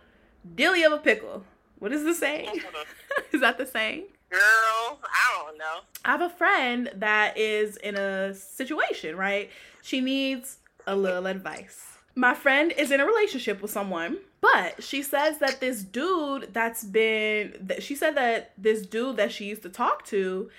[0.55, 1.45] dilly of a pickle.
[1.79, 2.61] What is the saying?
[3.31, 4.03] is that the saying?
[4.33, 5.81] Girl, I don't know.
[6.03, 9.51] I have a friend that is in a situation, right?
[9.83, 11.97] She needs a little advice.
[12.15, 16.83] My friend is in a relationship with someone, but she says that this dude that's
[16.83, 20.49] been that she said that this dude that she used to talk to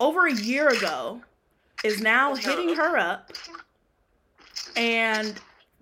[0.00, 1.22] over a year ago
[1.84, 3.30] is now hitting her up
[4.76, 5.34] and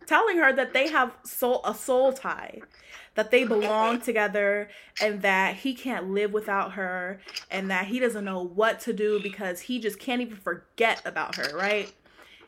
[0.06, 2.60] telling her that they have soul a soul tie
[3.16, 4.68] that they belong together
[5.02, 9.20] and that he can't live without her and that he doesn't know what to do
[9.20, 11.92] because he just can't even forget about her, right?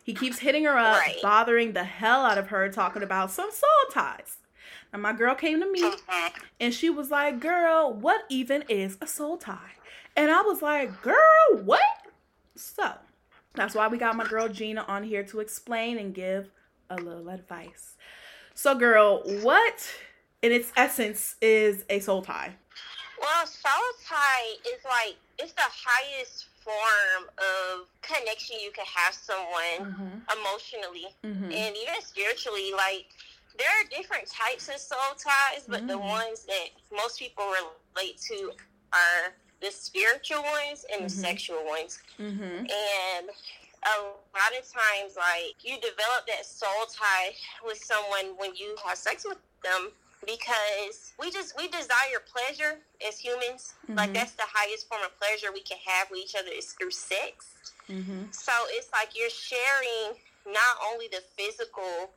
[0.04, 1.16] He keeps hitting her up, right.
[1.20, 4.36] bothering the hell out of her, talking about some soul ties.
[4.92, 6.30] And my girl came to me uh-huh.
[6.60, 9.72] and she was like, Girl, what even is a soul tie?
[10.18, 11.80] And I was like, girl, what?
[12.56, 12.92] So
[13.54, 16.50] that's why we got my girl Gina on here to explain and give
[16.90, 17.94] a little advice.
[18.52, 19.88] So, girl, what
[20.42, 22.54] in its essence is a soul tie?
[23.20, 23.72] Well, soul
[24.06, 30.38] tie is like it's the highest form of connection you can have someone mm-hmm.
[30.38, 31.44] emotionally mm-hmm.
[31.44, 32.72] and even spiritually.
[32.76, 33.06] Like
[33.58, 35.88] there are different types of soul ties, but mm-hmm.
[35.88, 37.44] the ones that most people
[37.96, 38.52] relate to
[38.92, 41.20] are the spiritual ones and the mm-hmm.
[41.20, 41.98] sexual ones.
[42.18, 42.42] Mm-hmm.
[42.42, 43.28] And
[43.86, 48.98] a lot of times, like, you develop that soul tie with someone when you have
[48.98, 49.90] sex with them
[50.26, 53.96] because we just we desire pleasure as humans mm-hmm.
[53.96, 56.90] like that's the highest form of pleasure we can have with each other is through
[56.90, 57.54] sex
[57.88, 58.22] mm-hmm.
[58.30, 62.10] so it's like you're sharing not only the physical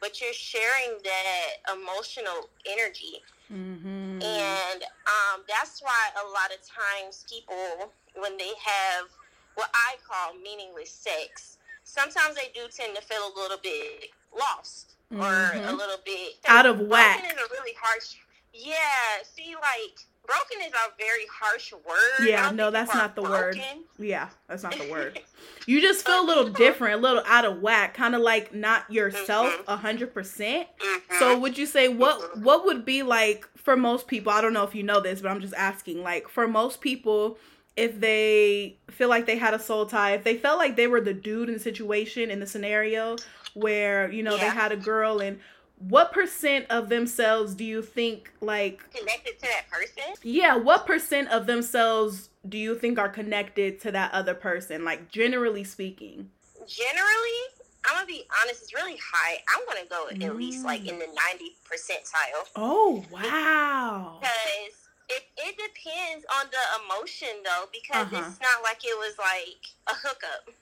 [0.00, 4.20] but you're sharing that emotional energy Mm-hmm.
[4.22, 9.08] And um, that's why a lot of times people, when they have
[9.54, 14.94] what I call meaningless sex, sometimes they do tend to feel a little bit lost
[15.12, 15.22] mm-hmm.
[15.22, 17.20] or a little bit out of whack.
[17.20, 18.16] Broken Is a really harsh.
[18.52, 19.22] Yeah.
[19.24, 22.28] See, like broken is a very harsh word.
[22.28, 23.60] Yeah, no, that's not the broken.
[23.60, 23.84] word.
[23.98, 25.20] Yeah, that's not the word.
[25.66, 28.90] You just feel a little different, a little out of whack, kind of like not
[28.90, 29.70] yourself mm-hmm.
[29.70, 30.66] a hundred percent.
[30.78, 31.18] Mm-hmm.
[31.18, 32.42] So would you say what mm-hmm.
[32.42, 34.32] what would be like for most people?
[34.32, 36.02] I don't know if you know this, but I'm just asking.
[36.02, 37.36] Like for most people,
[37.76, 41.02] if they feel like they had a soul tie, if they felt like they were
[41.02, 43.16] the dude in the situation in the scenario
[43.58, 44.40] where you know yeah.
[44.40, 45.38] they had a girl and
[45.78, 50.14] what percent of themselves do you think like connected to that person?
[50.22, 54.84] Yeah, what percent of themselves do you think are connected to that other person?
[54.84, 56.30] Like generally speaking.
[56.66, 57.40] Generally,
[57.86, 59.38] I'm gonna be honest, it's really high.
[59.54, 60.24] I'm gonna go mm.
[60.24, 62.48] at least like in the 90 percentile.
[62.56, 64.18] Oh wow.
[64.20, 64.74] Because
[65.08, 68.24] it, it depends on the emotion though, because uh-huh.
[68.28, 70.54] it's not like it was like a hookup.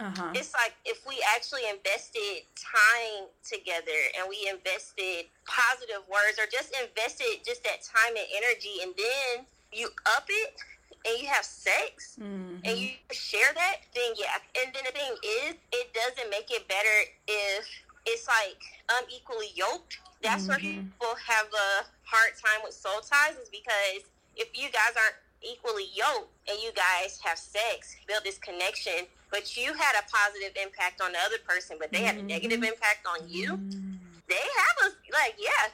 [0.00, 0.32] Uh-huh.
[0.34, 6.72] It's like if we actually invested time together and we invested positive words or just
[6.72, 10.56] invested just that time and energy and then you up it
[11.04, 12.64] and you have sex mm-hmm.
[12.64, 14.40] and you share that, then yeah.
[14.64, 15.12] And then the thing
[15.44, 16.96] is, it doesn't make it better
[17.28, 17.68] if
[18.06, 18.60] it's like
[19.04, 20.92] unequally yoked That's where Mhm.
[20.92, 24.04] people have a hard time with soul ties is because
[24.36, 29.56] if you guys aren't equally yoked and you guys have sex, build this connection, but
[29.56, 32.68] you had a positive impact on the other person, but they had a negative Mhm.
[32.68, 33.98] impact on you, Mm.
[34.28, 35.68] they have a like, yeah,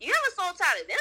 [0.00, 0.96] you have a soul tie to them.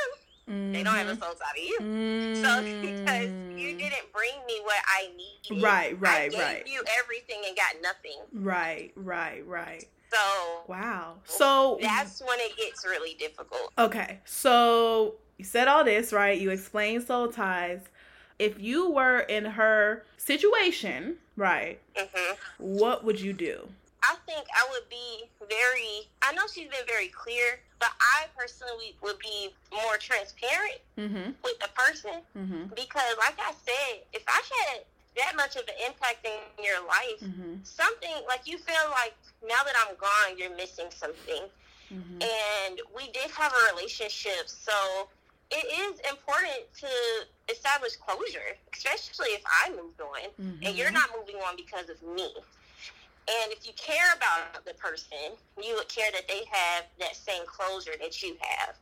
[0.73, 1.79] They don't have a soul tie to you.
[1.79, 2.35] Mm.
[2.43, 3.29] So because
[3.59, 6.67] you didn't bring me what I needed, Right, right, I gave right.
[6.67, 8.21] you everything and got nothing.
[8.31, 9.87] Right, right, right.
[10.13, 11.17] So Wow.
[11.25, 13.71] So that's when it gets really difficult.
[13.77, 16.39] Okay, so you said all this, right?
[16.39, 17.81] You explained soul ties.
[18.37, 23.67] If you were in her situation, right, hmm what would you do?
[24.03, 26.07] I think I would be very.
[26.21, 31.31] I know she's been very clear, but I personally would be more transparent Mm-hmm.
[31.43, 32.73] with the person Mm-hmm.
[32.75, 34.81] because, like I said, if I had
[35.17, 37.63] that much of an impact in your life, Mm-hmm.
[37.63, 41.43] something like you feel like now that I'm gone, you're missing something.
[41.93, 42.17] Mm-hmm.
[42.21, 44.73] and we did have a relationship so
[45.51, 46.87] it is important to
[47.49, 50.29] establish closure especially if i moved on
[50.63, 52.29] and you're not moving on because of me
[53.27, 57.43] and if you care about the person you would care that they have that same
[57.47, 58.75] closure that you have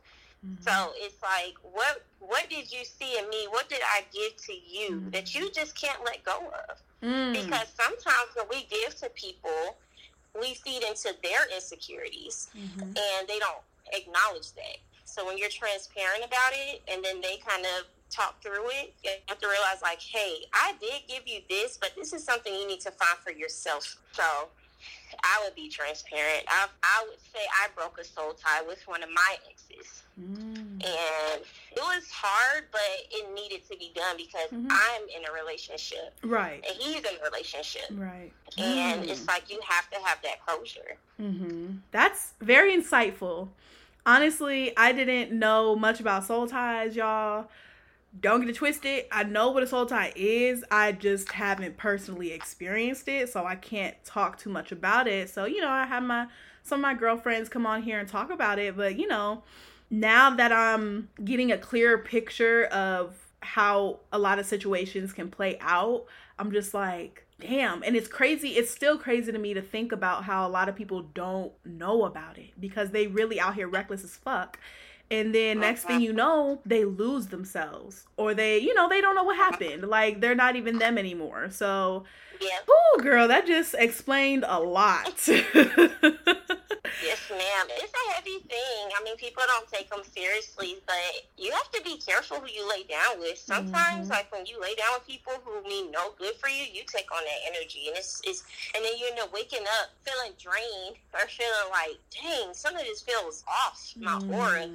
[0.44, 0.62] Mm-hmm.
[0.62, 4.52] so it's like what what did you see in me what did i give to
[4.52, 7.32] you that you just can't let go of Mm.
[7.34, 9.76] because sometimes when we give to people
[10.38, 12.82] we feed into their insecurities Mhm.
[12.82, 13.60] and they don't
[13.92, 14.78] acknowledge that.
[15.04, 19.10] So when you're transparent about it and then they kind of talk through it, you
[19.26, 22.66] have to realize like, hey, I did give you this, but this is something you
[22.66, 23.96] need to find for yourself.
[24.12, 24.22] So
[25.22, 26.44] I would be transparent.
[26.48, 30.02] I, I would say I broke a soul tie with one of my exes.
[30.20, 30.84] Mm.
[30.84, 34.68] And it was hard, but it needed to be done because Mhm.
[34.70, 37.86] I'm in a relationship Right, and he's in a relationship.
[37.92, 38.32] right.
[38.58, 40.96] And it's like you have to have that closure.
[41.20, 41.78] Mm-hmm.
[41.90, 43.48] That's very insightful.
[44.06, 47.46] Honestly, I didn't know much about soul ties, y'all.
[48.20, 49.06] Don't get it twisted.
[49.10, 50.64] I know what a soul tie is.
[50.70, 55.30] I just haven't personally experienced it, so I can't talk too much about it.
[55.30, 56.28] So, you know, I have my
[56.62, 59.42] some of my girlfriends come on here and talk about it, but you know,
[59.90, 65.58] now that I'm getting a clearer picture of how a lot of situations can play
[65.60, 66.06] out,
[66.38, 67.82] I'm just like, damn.
[67.82, 68.50] And it's crazy.
[68.50, 72.04] It's still crazy to me to think about how a lot of people don't know
[72.04, 74.58] about it because they really out here reckless as fuck.
[75.14, 79.14] And then next thing you know, they lose themselves or they, you know, they don't
[79.14, 79.82] know what happened.
[79.88, 81.50] Like they're not even them anymore.
[81.50, 82.04] So,
[82.40, 82.58] Yeah.
[82.68, 85.18] oh, girl, that just explained a lot.
[87.02, 87.66] Yes, ma'am.
[87.70, 88.82] It's a heavy thing.
[88.96, 90.94] I mean, people don't take them seriously, but
[91.36, 93.36] you have to be careful who you lay down with.
[93.38, 94.10] Sometimes, Mhm.
[94.10, 97.10] like when you lay down with people who mean no good for you, you take
[97.12, 98.42] on that energy, and it's it's,
[98.74, 102.82] and then you end up waking up feeling drained or feeling like, dang, some of
[102.82, 104.68] this feels off my aura.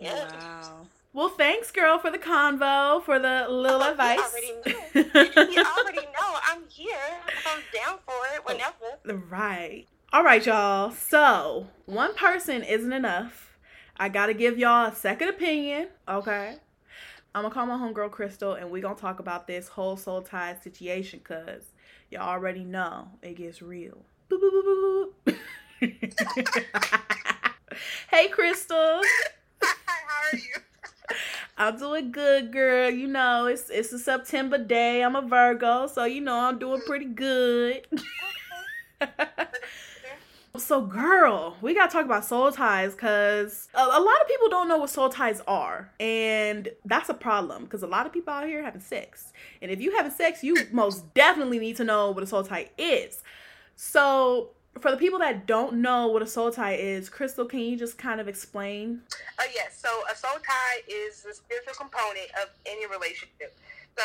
[0.00, 0.26] Yeah.
[0.34, 0.86] Wow.
[1.12, 4.18] Well, thanks, girl, for the convo, for the little Oh, you advice.
[4.20, 4.52] already
[5.52, 6.96] you already know I'm here.
[7.46, 9.24] I'm down for it whenever.
[9.28, 9.86] Right.
[10.12, 10.92] All right, y'all.
[10.92, 13.58] So, one person isn't enough.
[13.96, 16.56] I got to give y'all a second opinion, okay?
[17.34, 19.96] I'm going to call my homegirl Crystal and we're going to talk about this whole
[19.96, 21.64] soul tie situation because
[22.10, 23.98] y'all already know it gets real.
[24.30, 25.36] Boop, boop, boop, boop,
[25.82, 27.54] boop.
[28.10, 29.00] hey, Crystal.
[30.20, 31.16] Are you?
[31.58, 32.90] I'm doing good, girl.
[32.90, 35.02] You know, it's it's a September day.
[35.02, 37.86] I'm a Virgo, so you know I'm doing pretty good.
[40.56, 44.68] so, girl, we gotta talk about soul ties because a, a lot of people don't
[44.68, 48.46] know what soul ties are, and that's a problem because a lot of people out
[48.46, 52.22] here having sex, and if you having sex, you most definitely need to know what
[52.22, 53.22] a soul tie is.
[53.76, 57.76] So, for the people that don't know what a soul tie is, Crystal, can you
[57.76, 59.02] just kind of explain?
[59.38, 63.56] Uh, yes, so a soul tie is the spiritual component of any relationship.
[63.98, 64.04] So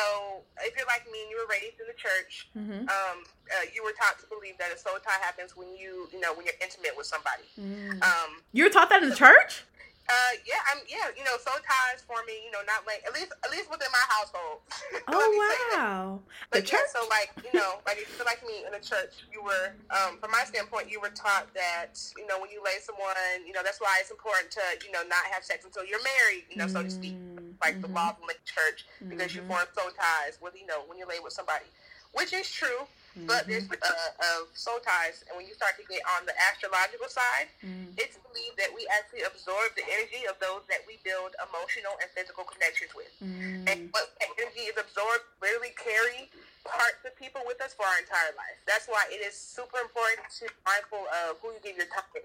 [0.62, 2.88] if you're like me and you were raised in the church, Mm-hmm.
[2.88, 6.20] um, uh, you were taught to believe that a soul tie happens when you, you
[6.20, 7.44] know, when you're intimate with somebody.
[7.58, 8.02] Mm.
[8.02, 9.62] Um, You were taught that in the church?
[10.08, 13.12] Uh, yeah, I'm, yeah, you know, soul ties for me, you know, not like at
[13.14, 14.62] least, at least within my household.
[15.08, 15.86] Oh me say that.
[15.86, 16.20] wow!
[16.52, 16.90] The But yeah, church.
[16.92, 20.18] so like you know, like if you're like me in the church, you were, um,
[20.18, 23.16] from my standpoint, you were taught that you know when you lay someone,
[23.46, 26.46] you know that's why it's important to you know not have sex until you're married,
[26.50, 29.46] you know, so to speak, Mm, like the law of the church, because you mhm,
[29.46, 31.66] form soul ties with you know when you lay with somebody,
[32.12, 32.86] which is true.
[33.24, 37.08] But there's uh, of soul ties, and when you start to get on the astrological
[37.08, 37.96] side, mhm.
[37.96, 42.12] it's believed that we actually absorb the energy of those that we build emotional and
[42.12, 43.08] physical connections with.
[43.24, 46.28] Mm, And what energy is absorbed literally carry
[46.68, 48.58] parts of people with us for our entire life.
[48.66, 52.04] That's why it is super important to be mindful of who you give your time
[52.14, 52.16] to.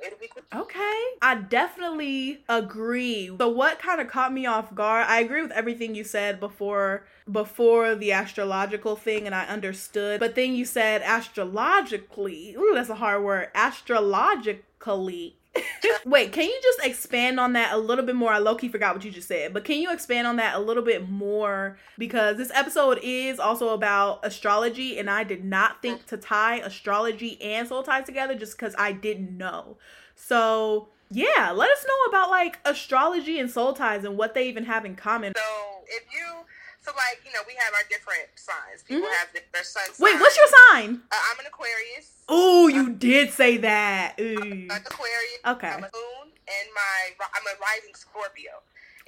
[0.54, 0.99] Okay.
[1.21, 3.32] I definitely agree.
[3.38, 5.06] So what kind of caught me off guard?
[5.08, 10.19] I agree with everything you said before before the astrological thing and I understood.
[10.19, 12.56] But then you said astrologically.
[12.56, 13.49] Ooh, that's a hard word.
[13.56, 15.36] Astrologically.
[16.06, 18.32] Wait, can you just expand on that a little bit more?
[18.32, 20.60] I low key forgot what you just said, but can you expand on that a
[20.60, 21.78] little bit more?
[21.98, 27.42] Because this episode is also about astrology, and I did not think to tie astrology
[27.42, 29.78] and soul ties together just because I didn't know.
[30.16, 34.66] So, yeah, let us know about like astrology and soul ties and what they even
[34.66, 35.34] have in common.
[35.36, 36.46] So if you,
[36.82, 38.84] so like you know, we have our different signs.
[38.84, 39.17] People Mhm.
[39.17, 39.84] have their, sun.
[40.00, 41.02] Wait, what's your sign?
[41.12, 42.12] Uh, I'm an Aquarius.
[42.28, 44.20] Oh, you did say that.
[44.20, 44.38] Ooh.
[44.41, 45.41] I'm an Aquarius.
[45.46, 45.67] Okay.
[45.67, 48.52] I'm a moon, and my I'm a rising Scorpio.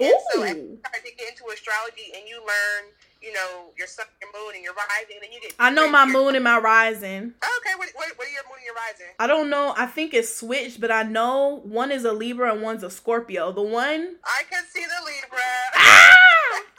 [0.00, 2.90] And so as you start to get into astrology and you learn,
[3.22, 5.54] you know, your sun, your moon, and your rising, then you get.
[5.58, 7.32] I know my moon and my rising.
[7.60, 9.06] Okay, what, what, what are your moon and your rising?
[9.20, 9.72] I don't know.
[9.76, 13.52] I think it's switched, but I know one is a Libra and one's a Scorpio.
[13.52, 15.40] The one I can see the Libra.
[15.76, 16.62] Ah!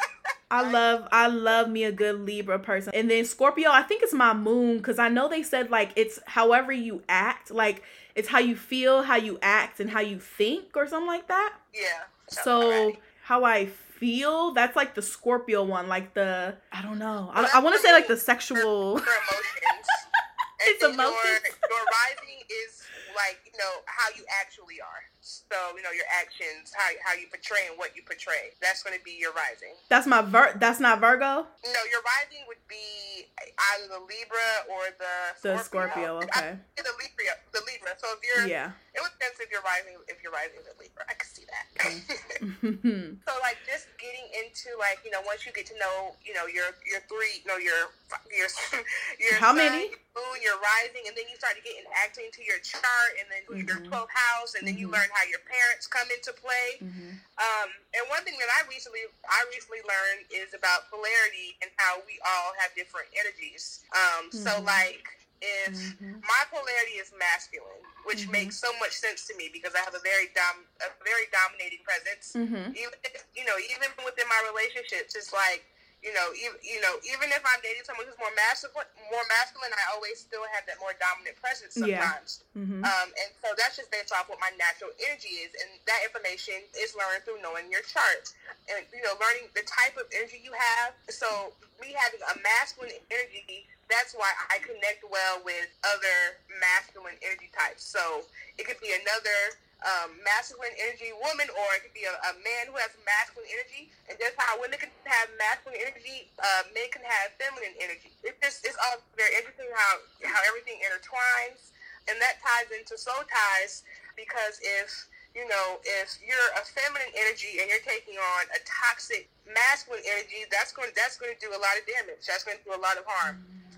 [0.51, 2.93] I love I love me a good Libra person.
[2.93, 6.19] And then Scorpio, I think it's my moon cuz I know they said like it's
[6.27, 10.77] however you act, like it's how you feel, how you act and how you think
[10.77, 11.53] or something like that.
[11.73, 12.03] Yeah.
[12.29, 12.97] So alrighty.
[13.23, 17.31] how I feel, that's like the Scorpio one, like the I don't know.
[17.33, 19.87] I, Well, I want to say like the sexual your emotions.
[20.67, 21.13] It's emotions.
[21.23, 22.81] Your, your rising is
[23.15, 25.03] like you know how you actually are.
[25.25, 28.53] So you know your actions, how how you portray and what you portray.
[28.61, 29.73] That's going to be your rising.
[29.89, 31.49] That's my Vir that's not Virgo.
[31.65, 33.25] No, your rising would be
[33.73, 36.53] either the Libra or the The Scorpio, okay.
[36.53, 37.97] I, the Libra, the Libra.
[37.97, 38.69] So if you're, Yeah.
[38.93, 41.01] it would depend if you're rising, if you're rising the Libra.
[41.09, 41.65] I can see that.
[41.81, 43.17] Mhm.
[43.25, 46.45] So like just getting into like you know once you get to know you know
[46.45, 47.89] your your three you know your
[48.29, 48.45] your
[49.25, 49.89] your How sun, many?
[49.89, 53.11] your moon your rising and then you start to get in acting to your chart
[53.17, 53.89] and then your Mhm.
[53.89, 54.93] 12th house and then you Mhm.
[55.01, 56.83] learn how your parents come into play.
[56.83, 57.15] Mhm.
[57.39, 62.03] Um, and one thing that I recently I recently learned is about polarity and how
[62.03, 63.79] we all have different energies.
[63.95, 64.67] Um, so Mhm.
[64.67, 65.07] like
[65.41, 66.19] if Mhm.
[66.23, 68.31] my polarity is masculine, which Mhm.
[68.31, 71.83] makes so much sense to me because I have a very dom a very dominating
[71.83, 72.75] presence Mhm.
[72.75, 72.99] even
[73.35, 75.63] you know, even within my relationships, it's like,
[76.05, 79.73] you know, even you know, even if I'm dating someone who's more masculine, more masculine,
[79.73, 81.97] I always still have that more dominant presence Yeah.
[81.97, 82.45] sometimes.
[82.53, 82.85] Mhm.
[82.85, 86.61] Um, and so that's just based off what my natural energy is, and that information
[86.77, 88.29] is learned through knowing your chart
[88.69, 90.93] and you know, learning the type of energy you have.
[91.09, 93.65] So me having a masculine energy.
[93.89, 97.83] That's why I connect well with other masculine energy types.
[97.85, 98.25] So
[98.57, 102.71] it could be another um, masculine energy woman, or it could be a, a man
[102.71, 103.91] who has masculine energy.
[104.07, 108.13] And just how women can have masculine energy, uh, men can have feminine energy.
[108.23, 111.75] It's just it's all very interesting how how everything intertwines,
[112.07, 113.83] and that ties into soul ties
[114.15, 119.27] because if you know if you're a feminine energy and you're taking on a toxic
[119.45, 122.23] masculine energy, that's going that's going to do a lot of damage.
[122.25, 123.35] That's going to do a lot of harm.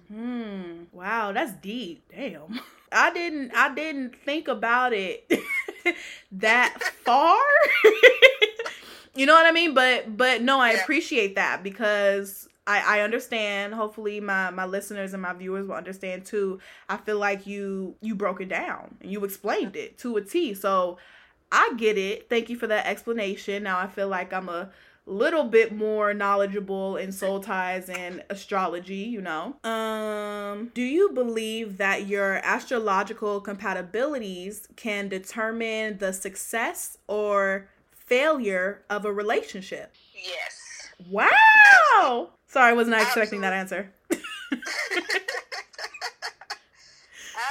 [0.07, 0.87] Hmm.
[0.95, 2.05] Wow, that's deep.
[2.13, 2.61] Damn.
[2.91, 5.27] I didn't I didn't think about it
[6.33, 7.37] that far.
[9.15, 9.73] you know what I mean?
[9.73, 13.73] But but no, I appreciate that because I, I understand.
[13.73, 16.59] Hopefully my, my listeners and my viewers will understand too.
[16.89, 20.53] I feel like you you broke it down and you explained it to a T.
[20.53, 20.97] So
[21.51, 22.29] I get it.
[22.29, 23.63] Thank you for that explanation.
[23.63, 24.69] Now I feel like I'm a
[25.07, 29.55] little bit more knowledgeable in soul ties and astrology, you know.
[29.63, 39.05] Um, do you believe that your astrological compatibilities can determine the success or failure of
[39.05, 39.93] a relationship?
[40.13, 40.89] Yes.
[41.09, 42.31] Wow.
[42.47, 43.93] Sorry, I was not expecting that answer.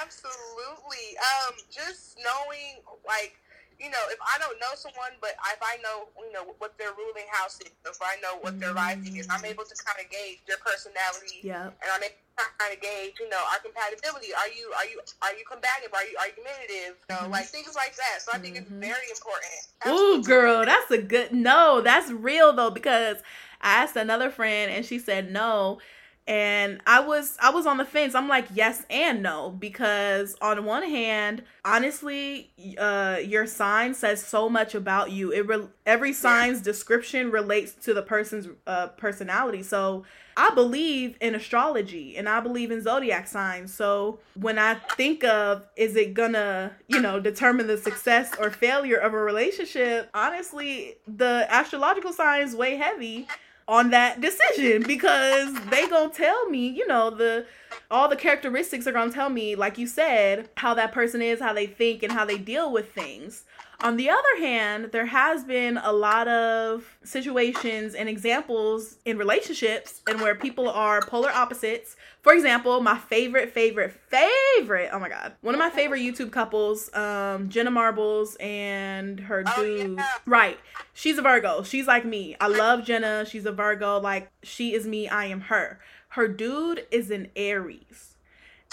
[0.02, 1.16] Absolutely.
[1.18, 3.36] Um, just knowing, like,
[3.78, 6.92] you know, if I don't know someone, but if I know, you know, what their
[6.96, 10.10] ruling house is, if I know what their rising is, I'm able to kind of
[10.10, 11.76] gauge their personality, Yep.
[11.82, 14.32] and I'm able to kind of gauge, you know, our compatibility.
[14.32, 15.92] Are you, are you, are you combative?
[15.92, 16.96] Are you argumentative?
[17.08, 17.30] You know, Mhm.
[17.32, 18.22] like things like that.
[18.24, 18.60] So I think Mhm.
[18.62, 19.52] it's very important.
[19.86, 21.80] Ooh, girl, that's a good no.
[21.80, 23.18] That's real though because
[23.60, 25.78] I asked another friend and she said no,
[26.26, 28.14] and I was I was on the fence.
[28.14, 34.48] I'm like yes and no because on one hand, honestly, uh, your sign says so
[34.48, 35.30] much about you.
[35.30, 39.62] It re- every sign's description relates to the person's uh, personality.
[39.62, 40.04] So
[40.36, 43.72] I believe in astrology and I believe in zodiac signs.
[43.72, 48.98] So when I think of is it gonna, you know, determine the success or failure
[48.98, 53.28] of a relationship, honestly, the astrological signs weigh heavy.
[53.68, 57.46] On that decision because they gonna tell me, you know, the
[57.90, 61.52] all the characteristics are gonna tell me, like you said, how that person is, how
[61.52, 63.44] they think, and how they deal with things.
[63.82, 70.00] On the other hand, there has been a lot of situations and examples in relationships
[70.08, 71.94] and where people are polar opposites.
[72.22, 76.92] For example, my favorite, favorite, favorite, oh my god, one of my favorite YouTube couples,
[76.94, 79.96] um, Jenna Marbles and her Oh, dude.
[79.98, 80.06] yeah.
[80.24, 80.58] Right.
[80.94, 81.62] She's a Virgo.
[81.62, 82.34] She's like me.
[82.40, 83.26] I love Jenna.
[83.26, 84.00] She's a Virgo.
[84.00, 85.80] Like, she is me, I am her.
[86.08, 88.14] Her dude is an Aries.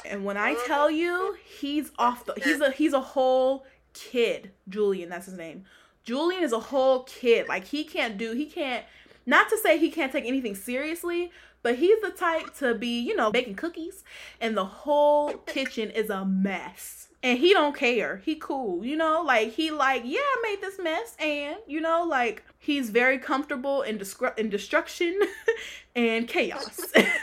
[0.06, 4.51] And when I tell you, he's off the he's a he's a whole kid.
[4.69, 5.65] Julien, that's his name.
[6.03, 7.47] Julien is a whole kid.
[7.47, 8.83] Like he can't do he can't
[9.25, 11.31] not to say he can't take anything seriously,
[11.61, 14.03] but he's the type to be, you know, baking cookies
[14.41, 17.07] and the whole kitchen is a mess.
[17.23, 18.17] And he don't care.
[18.17, 19.23] He cool, you know?
[19.25, 23.82] Like he like, yeah, I made this mess and, you know, like he's very comfortable
[23.82, 25.20] in discru- in destruction
[25.95, 26.80] and chaos.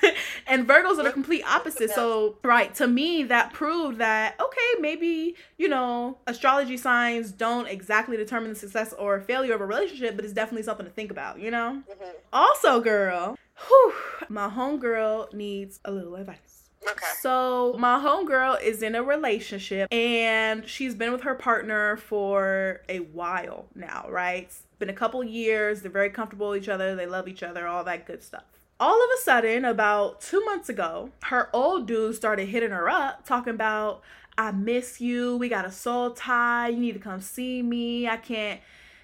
[0.47, 1.91] and Virgos are the complete opposite.
[1.91, 8.16] So, right, to me that proved that okay, maybe, you know, astrology signs don't exactly
[8.16, 11.41] determine the success or failure of a relationship, but it's definitely something to think about,
[11.41, 11.82] you know?
[11.91, 12.12] Mhm.
[12.32, 13.36] Also, girl,
[13.66, 13.95] whew,
[14.28, 16.49] my homegirl needs a little advice.
[17.20, 23.01] So, my homegirl is in a relationship and she's been with her partner for a
[23.01, 24.45] while now, right?
[24.45, 25.83] It's been a couple years.
[25.83, 26.97] They're very comfortable with each other.
[26.97, 28.45] They love each other, all that good stuff.
[28.78, 33.26] All of a sudden, about two months ago, her old dude started hitting her up,
[33.26, 34.01] talking about,
[34.39, 35.37] I miss you.
[35.37, 36.68] We got a soul tie.
[36.68, 38.09] You need to come see me.
[38.09, 38.61] I can't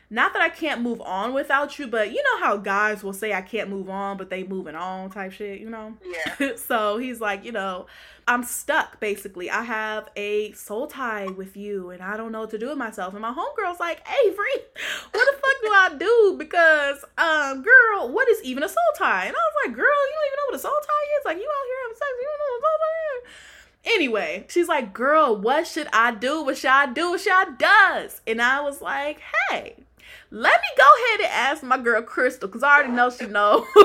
[0.08, 3.32] not that I can't move on without you, but you know how guys will say
[3.32, 5.94] I can't move on, but they moving on type shit, you know?
[6.04, 6.52] Yeah.
[6.56, 7.86] so he's like, you know,
[8.28, 9.50] I'm stuck basically.
[9.50, 12.78] I have a soul tie with you and I don't know what to do with
[12.78, 13.14] myself.
[13.14, 14.64] And my homegirl's like, Avery,
[15.10, 16.36] what the fuck do I do?
[16.38, 19.26] Because, um, girl, what is even a soul tie?
[19.26, 21.24] And I was like, girl, you don't even know what a soul tie is?
[21.24, 23.46] Like, you out here having sex, you don't know what a soul tie is?
[23.94, 26.44] Anyway, she's like, girl, what should I do?
[26.44, 27.10] What should I do?
[27.10, 28.20] What should I does?
[28.26, 29.85] And I was like, hey,
[30.30, 33.66] let me go ahead and ask my girl Crystal, because I already know she know.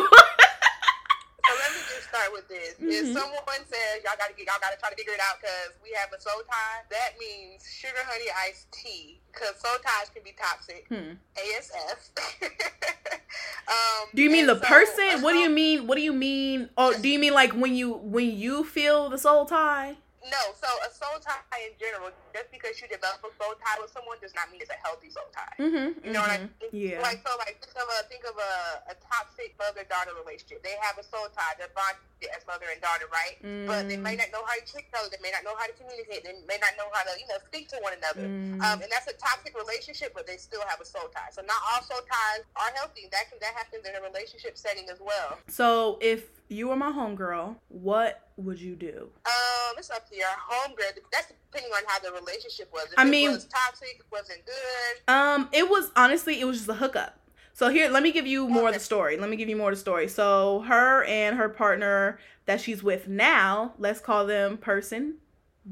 [1.44, 2.76] So let me just start with this.
[2.80, 3.14] If Mhm.
[3.14, 6.08] someone says y'all gotta get, y'all gotta try to figure it out because we have
[6.14, 10.86] a soul tie, that means sugar honey iced tea because soul ties can be toxic.
[10.88, 11.18] Hmm.
[11.36, 12.12] ASF.
[13.68, 15.22] um, Do you mean the so person?
[15.24, 15.88] What do you mean?
[15.88, 16.70] What do you mean?
[16.78, 19.98] Oh, do you mean like when you when you feel the soul tie?
[20.24, 23.91] No, so a soul tie in general, just because you develop a soul tie with
[23.91, 25.55] someone does not mean it's a healthy soul tie.
[25.61, 26.05] Mm-hmm.
[26.07, 26.51] You know what I mean?
[26.73, 26.99] Yeah.
[27.03, 28.53] Like so, like think of a think of a,
[28.91, 30.63] a toxic mother daughter relationship.
[30.63, 31.55] They have a soul tie.
[31.59, 32.01] They're bonded
[32.32, 33.36] as mother and daughter, right?
[33.67, 34.27] But they may Mm.
[34.27, 35.09] not know how to treat each other.
[35.09, 36.21] They may not know how to communicate.
[36.27, 38.27] They may not know how to you know speak to one another.
[38.27, 38.61] Mm.
[38.61, 41.32] Um, and that's a toxic relationship, but they still have a soul tie.
[41.32, 43.07] So not all soul ties are healthy.
[43.11, 45.38] That can that happens in a relationship setting as well.
[45.47, 49.09] So if you were my homegirl, what would you do?
[49.25, 50.99] Um, it's up to your homegirl.
[51.11, 52.86] That's depending on how the relationship was.
[52.91, 55.13] If I it mean- was toxic, it wasn't good.
[55.13, 57.17] Um, it was honestly, it was just a hookup.
[57.53, 59.17] So here, let me give you more of the story.
[59.17, 60.07] Let me give you more of the story.
[60.07, 65.15] So her and her partner that she's with now, let's call them person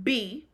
[0.04, 0.45] B,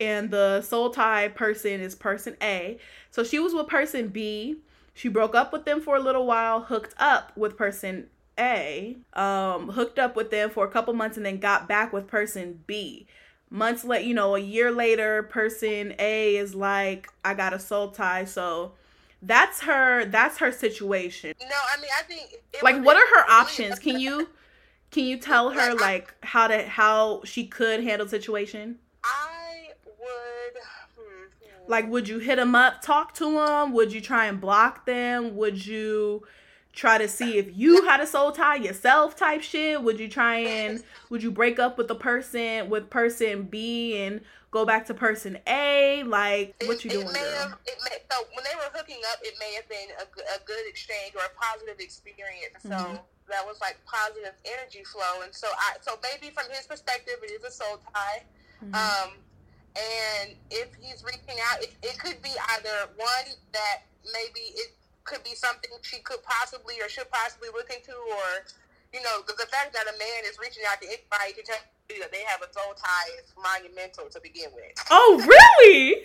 [0.00, 2.78] and the soul tie person is person A.
[3.10, 4.56] So she was with person B.
[4.94, 8.08] She broke up with them for a little while, hooked up with person
[8.38, 12.06] A, um, hooked up with them for a couple months, and then got back with
[12.06, 13.06] person B
[13.50, 17.90] months later, you know, a year later, person A is like, I got a soul
[17.90, 18.24] tie.
[18.24, 18.72] So
[19.22, 21.34] that's her that's her situation.
[21.40, 23.78] No, I mean I think Like what are her options?
[23.78, 24.28] Can you
[24.90, 28.78] can you tell her like how to how she could handle the situation?
[29.04, 30.62] I would.
[30.96, 31.70] Hmm, hmm.
[31.70, 33.72] Like would you hit them up, talk to them?
[33.72, 35.36] Would you try and block them?
[35.36, 36.22] Would you
[36.76, 39.82] try to see if you had a soul tie yourself type shit?
[39.82, 44.20] Would you try and would you break up with the person with person B and
[44.52, 46.04] go back to person A?
[46.04, 47.48] Like what you It- doing, it may girl?
[47.48, 50.68] Have, it may, so when they were hooking up, it may have been a good
[50.68, 52.62] exchange or a positive experience.
[52.62, 53.00] So Mhm.
[53.28, 57.30] that was like positive energy flow, and so I so maybe from his perspective, it
[57.32, 58.22] is a soul tie.
[58.62, 58.74] Mhm.
[58.76, 59.10] Um,
[59.74, 64.72] and if he's reaching out, it, it could be either one that maybe it
[65.06, 68.44] could be something she could possibly or should possibly look into, or
[68.92, 71.62] you know, the, the fact that a man is reaching out to anybody to tell
[71.90, 74.74] you that they have a soul tie is monumental to begin with.
[74.90, 76.02] Oh really?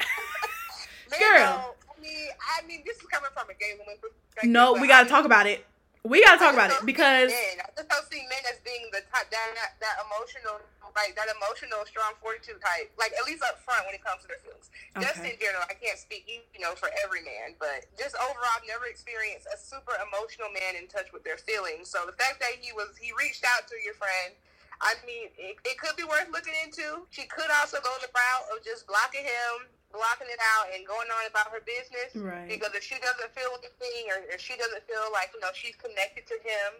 [1.12, 1.40] Man, Girl.
[1.40, 3.98] no, I mean, I mean, this is coming from a gay woman.
[4.46, 5.66] No, we gotta talk about it.
[6.02, 7.62] We gotta talk about it because men.
[7.62, 10.58] I just don't see men as being the type that, that that emotional,
[10.98, 12.90] like that emotional, strong fortitude type.
[12.98, 14.74] Like at least up front when it comes to their feelings.
[14.98, 18.58] Just in general, I can't speak, you you know, for every man, but just overall,
[18.58, 21.94] I've never experienced a super emotional man in touch with their feelings.
[21.94, 24.34] So the fact that he was, he reached out to your friend.
[24.82, 27.06] I mean, it, it could be worth looking into.
[27.14, 31.08] She could also go the route of just blocking him, blocking it out, and going
[31.12, 32.16] on about her business.
[32.16, 32.48] Right.
[32.50, 35.76] Because if she doesn't feel anything, or if she doesn't feel like you know she's
[35.76, 36.80] connected to him,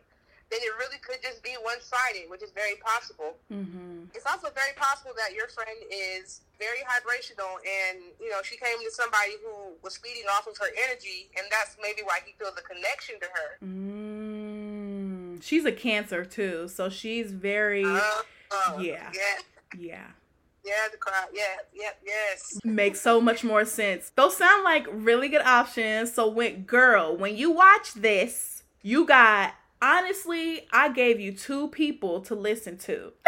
[0.50, 3.38] then it really could just be one sided, which is very possible.
[3.52, 4.08] Mhm.
[4.14, 8.78] It's also very possible that your friend is very vibrational, and you know she came
[8.84, 12.58] to somebody who was feeding off of her energy, and that's maybe why he feels
[12.58, 13.50] a connection to her.
[13.64, 15.42] Mm.
[15.44, 19.10] She's a cancer too, so she's very Uh, uh, Yeah.
[19.14, 19.40] yeah,
[19.78, 20.08] yeah.
[20.64, 21.44] Yeah, the crowd, yeah,
[21.74, 22.60] yeah, yes.
[22.64, 24.12] Makes so much more sense.
[24.16, 26.14] Those sound like really good options.
[26.14, 32.22] So when girl, when you watch this, you got honestly, I gave you two people
[32.22, 33.14] to listen to.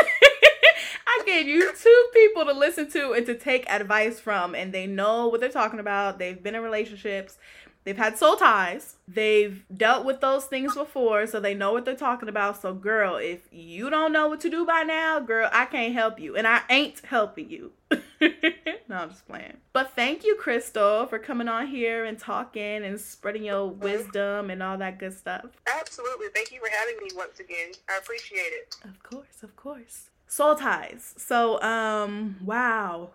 [1.05, 4.87] I gave you two people to listen to and to take advice from, and they
[4.87, 6.19] know what they're talking about.
[6.19, 7.37] They've been in relationships,
[7.83, 11.95] they've had soul ties, they've dealt with those things before, so they know what they're
[11.95, 12.61] talking about.
[12.61, 16.19] So, girl, if you don't know what to do by now, girl, I can't help
[16.19, 17.71] you, and I ain't helping you.
[17.91, 19.57] no, I'm just playing.
[19.73, 24.63] But thank you, Crystal, for coming on here and talking and spreading your wisdom and
[24.63, 25.45] all that good stuff.
[25.67, 26.27] Absolutely.
[26.33, 27.71] Thank you for having me once again.
[27.89, 28.75] I appreciate it.
[28.83, 30.09] Of course, of course.
[30.27, 31.13] Soul ties.
[31.17, 33.11] So, um, wow.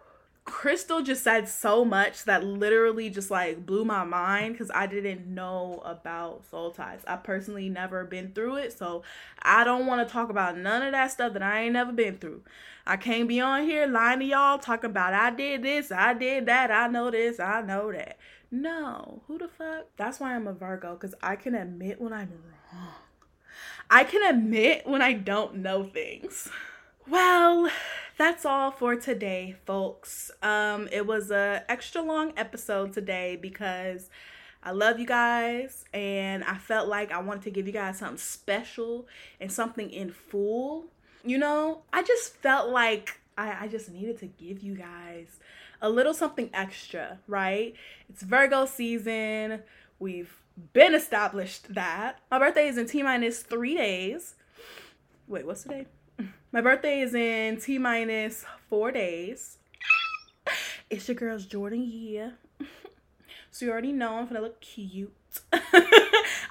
[0.49, 5.27] Crystal just said so much that literally just like blew my mind because I didn't
[5.27, 7.03] know about soul ties.
[7.07, 9.03] I personally never been through it, so
[9.43, 12.19] I don't want to talk about none of that stuff that I ain't never been
[12.19, 12.43] through.
[12.87, 16.47] I can't be on here lying to y'all talking about I did this, I did
[16.47, 18.19] that, I know this, I know that.
[18.51, 19.87] No, who the fuck?
[19.97, 22.33] That's why I'm a Virgo because I can admit when I'm
[22.73, 22.95] wrong.
[23.91, 26.49] I can admit when I don't know things.
[27.07, 27.71] Well,
[28.19, 30.33] that's all for today, folks.
[30.43, 34.11] Um, it was a extra long episode today because
[34.63, 38.19] I love you guys and I felt like I wanted to give you guys something
[38.19, 39.07] special
[39.41, 40.87] and something in full.
[41.25, 45.39] You know, I just felt like I, I just needed to give you guys
[45.81, 47.75] a little something extra, right?
[48.09, 49.63] It's Virgo season.
[50.01, 50.43] We've
[50.73, 52.19] been established that.
[52.33, 54.35] My birthday is in T minus three days.
[55.29, 55.87] Wait, what's today?
[56.53, 59.59] My birthday is in T minus four days.
[60.91, 62.35] It's your girl's Jordan year.
[63.51, 65.13] So you already know I'm gonna look cute.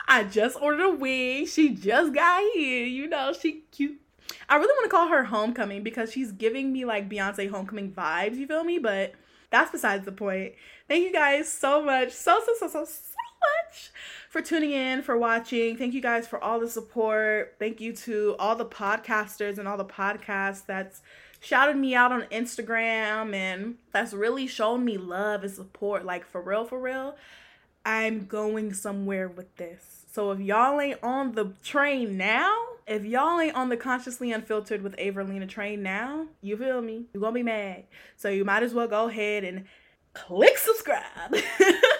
[0.10, 1.48] I just ordered a wig.
[1.48, 2.86] She just got here.
[2.86, 4.02] You know, she cute.
[4.50, 8.36] I really want to call her homecoming because she's giving me like Beyonce homecoming vibes,
[8.36, 8.78] you feel me?
[8.78, 9.14] But
[9.52, 10.54] that's besides the point.
[10.90, 12.12] Thank you guys so much.
[12.12, 12.92] So so so so so
[13.40, 13.92] much
[14.30, 15.78] for tuning in, for watching.
[15.78, 17.56] Thank you guys for all the support.
[17.60, 21.02] Thank you to all the podcasters and all the podcasts that's
[21.40, 26.06] shouted me out on Instagram and that's really shown me love and support.
[26.06, 27.16] Like for real, for real.
[27.86, 30.06] I'm going somewhere with this.
[30.12, 32.54] So if y'all ain't on the train now,
[32.86, 37.06] if y'all ain't on the consciously unfiltered with Averilina train now, you feel me?
[37.14, 37.84] You're gonna be mad.
[38.16, 39.66] So you might as well go ahead and
[40.14, 41.36] click subscribe.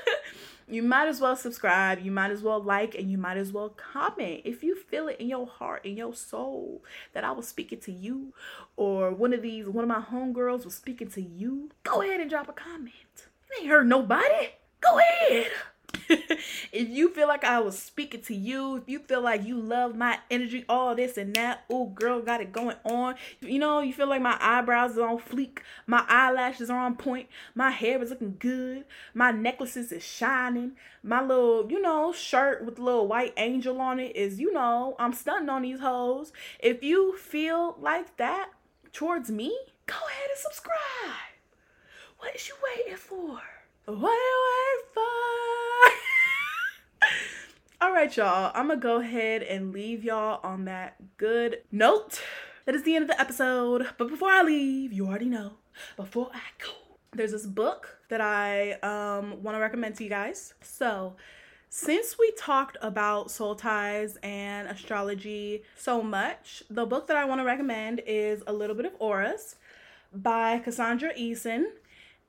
[0.68, 2.02] you might as well subscribe.
[2.02, 4.42] You might as well like and you might as well comment.
[4.44, 7.92] If you feel it in your heart, in your soul, that I was speaking to
[7.92, 8.34] you,
[8.76, 12.30] or one of these, one of my homegirls was speaking to you, go ahead and
[12.30, 12.94] drop a comment.
[13.50, 14.50] It ain't hurt nobody.
[14.82, 15.48] Go ahead.
[16.10, 19.96] if you feel like I was speaking to you, if you feel like you love
[19.96, 23.16] my energy, all this and that, oh girl, got it going on.
[23.42, 27.28] You know, you feel like my eyebrows are on fleek, my eyelashes are on point,
[27.56, 30.74] my hair is looking good, my necklaces is shining,
[31.04, 35.14] my little, you know, shirt with little white angel on it is, you know, I'm
[35.14, 36.32] stunting on these hoes.
[36.60, 38.50] If you feel like that
[38.92, 40.76] towards me, go ahead and subscribe.
[42.20, 43.42] What is you waiting for?
[43.88, 45.02] What waiting for?
[47.80, 48.52] All right, y'all.
[48.54, 52.22] I'm gonna go ahead and leave y'all on that good note.
[52.66, 53.88] That is the end of the episode.
[53.98, 55.54] But before I leave, you already know.
[55.96, 56.74] Before I go,
[57.14, 60.54] there's this book that I um, want to recommend to you guys.
[60.60, 61.16] So,
[61.70, 67.40] since we talked about soul ties and astrology so much, the book that I want
[67.40, 69.56] to recommend is A Little Bit of Auras
[70.14, 71.68] by Cassandra Eason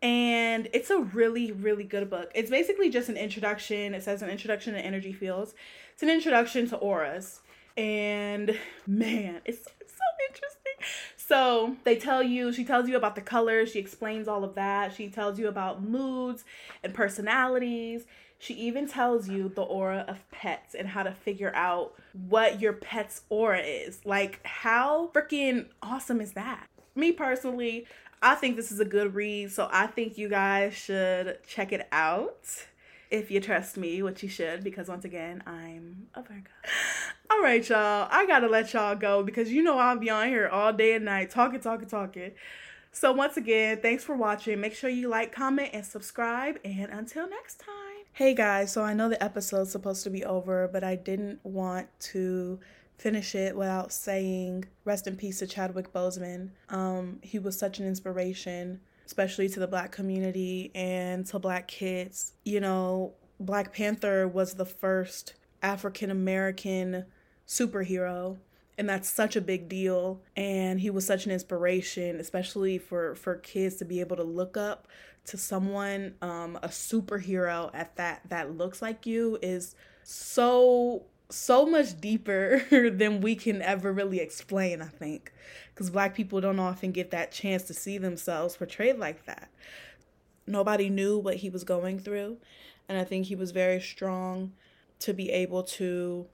[0.03, 2.31] and it's a really really good book.
[2.35, 3.95] It's basically just an introduction.
[3.95, 5.55] It says an introduction to energy fields.
[5.93, 7.41] It's an introduction to auras.
[7.77, 11.09] And man it's, it's so interesting.
[11.17, 13.73] So they tell you she tells you about the colors.
[13.73, 14.95] She explains all of that.
[14.95, 16.45] She tells you about moods
[16.83, 18.07] and personalities.
[18.39, 21.95] She even tells you the aura of pets and how to figure out
[22.29, 24.01] what your pet's aura is.
[24.05, 26.69] Like, how freaking awesome is that?
[26.95, 27.87] Me personally,
[28.21, 31.87] I think this is a good read, so I think you guys should check it
[31.93, 32.67] out
[33.11, 36.51] if you trust me, which you should, because once again, I'm a Virgo.
[37.31, 38.09] All right, y'all.
[38.11, 41.05] I gotta let y'all go because you know I'll be on here all day and
[41.05, 42.33] night talking, talking, talking.
[42.91, 44.61] So, once again, thanks for watching.
[44.61, 46.59] Make sure you like, comment, and subscribe.
[46.65, 47.75] And until next time.
[48.13, 51.87] Hey guys, so I know the episode's supposed to be over, but I didn't want
[52.01, 52.59] to
[52.99, 56.51] finish it without saying rest in peace to Chadwick Boseman.
[56.69, 62.35] Um, he was such an inspiration, especially to the black community and to black kids.
[62.45, 67.05] You know, Black Panther was the first African American
[67.47, 68.37] superhero
[68.77, 73.37] and that's such a big deal and he was such an inspiration especially for for
[73.37, 74.87] kids to be able to look up
[75.25, 79.75] to someone um a superhero at that that looks like you is
[80.05, 85.33] so so much deeper than we can ever really explain, I think.
[85.75, 89.51] Because black people don't often get that chance to see themselves portrayed like that.
[90.47, 92.39] Nobody knew what he was going through.
[92.89, 94.53] And I think he was very strong
[95.01, 96.27] to be able to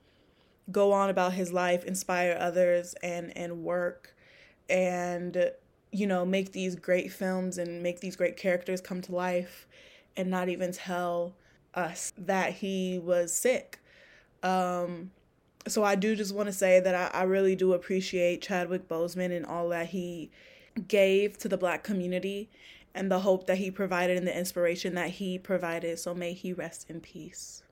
[0.71, 4.15] go on about his life, inspire others, and, and work
[4.71, 5.51] and,
[5.91, 9.67] you know, make these great films and make these great characters come to life
[10.17, 11.35] and not even tell
[11.75, 13.81] us that he was sick
[14.45, 15.11] um,
[15.67, 19.35] so I do just want to say that I, I really do appreciate Chadwick Boseman
[19.35, 20.31] and all that he
[20.87, 22.51] gave to the black community
[22.95, 25.99] and the hope that he provided and the inspiration that he provided.
[25.99, 27.63] So may he rest in peace.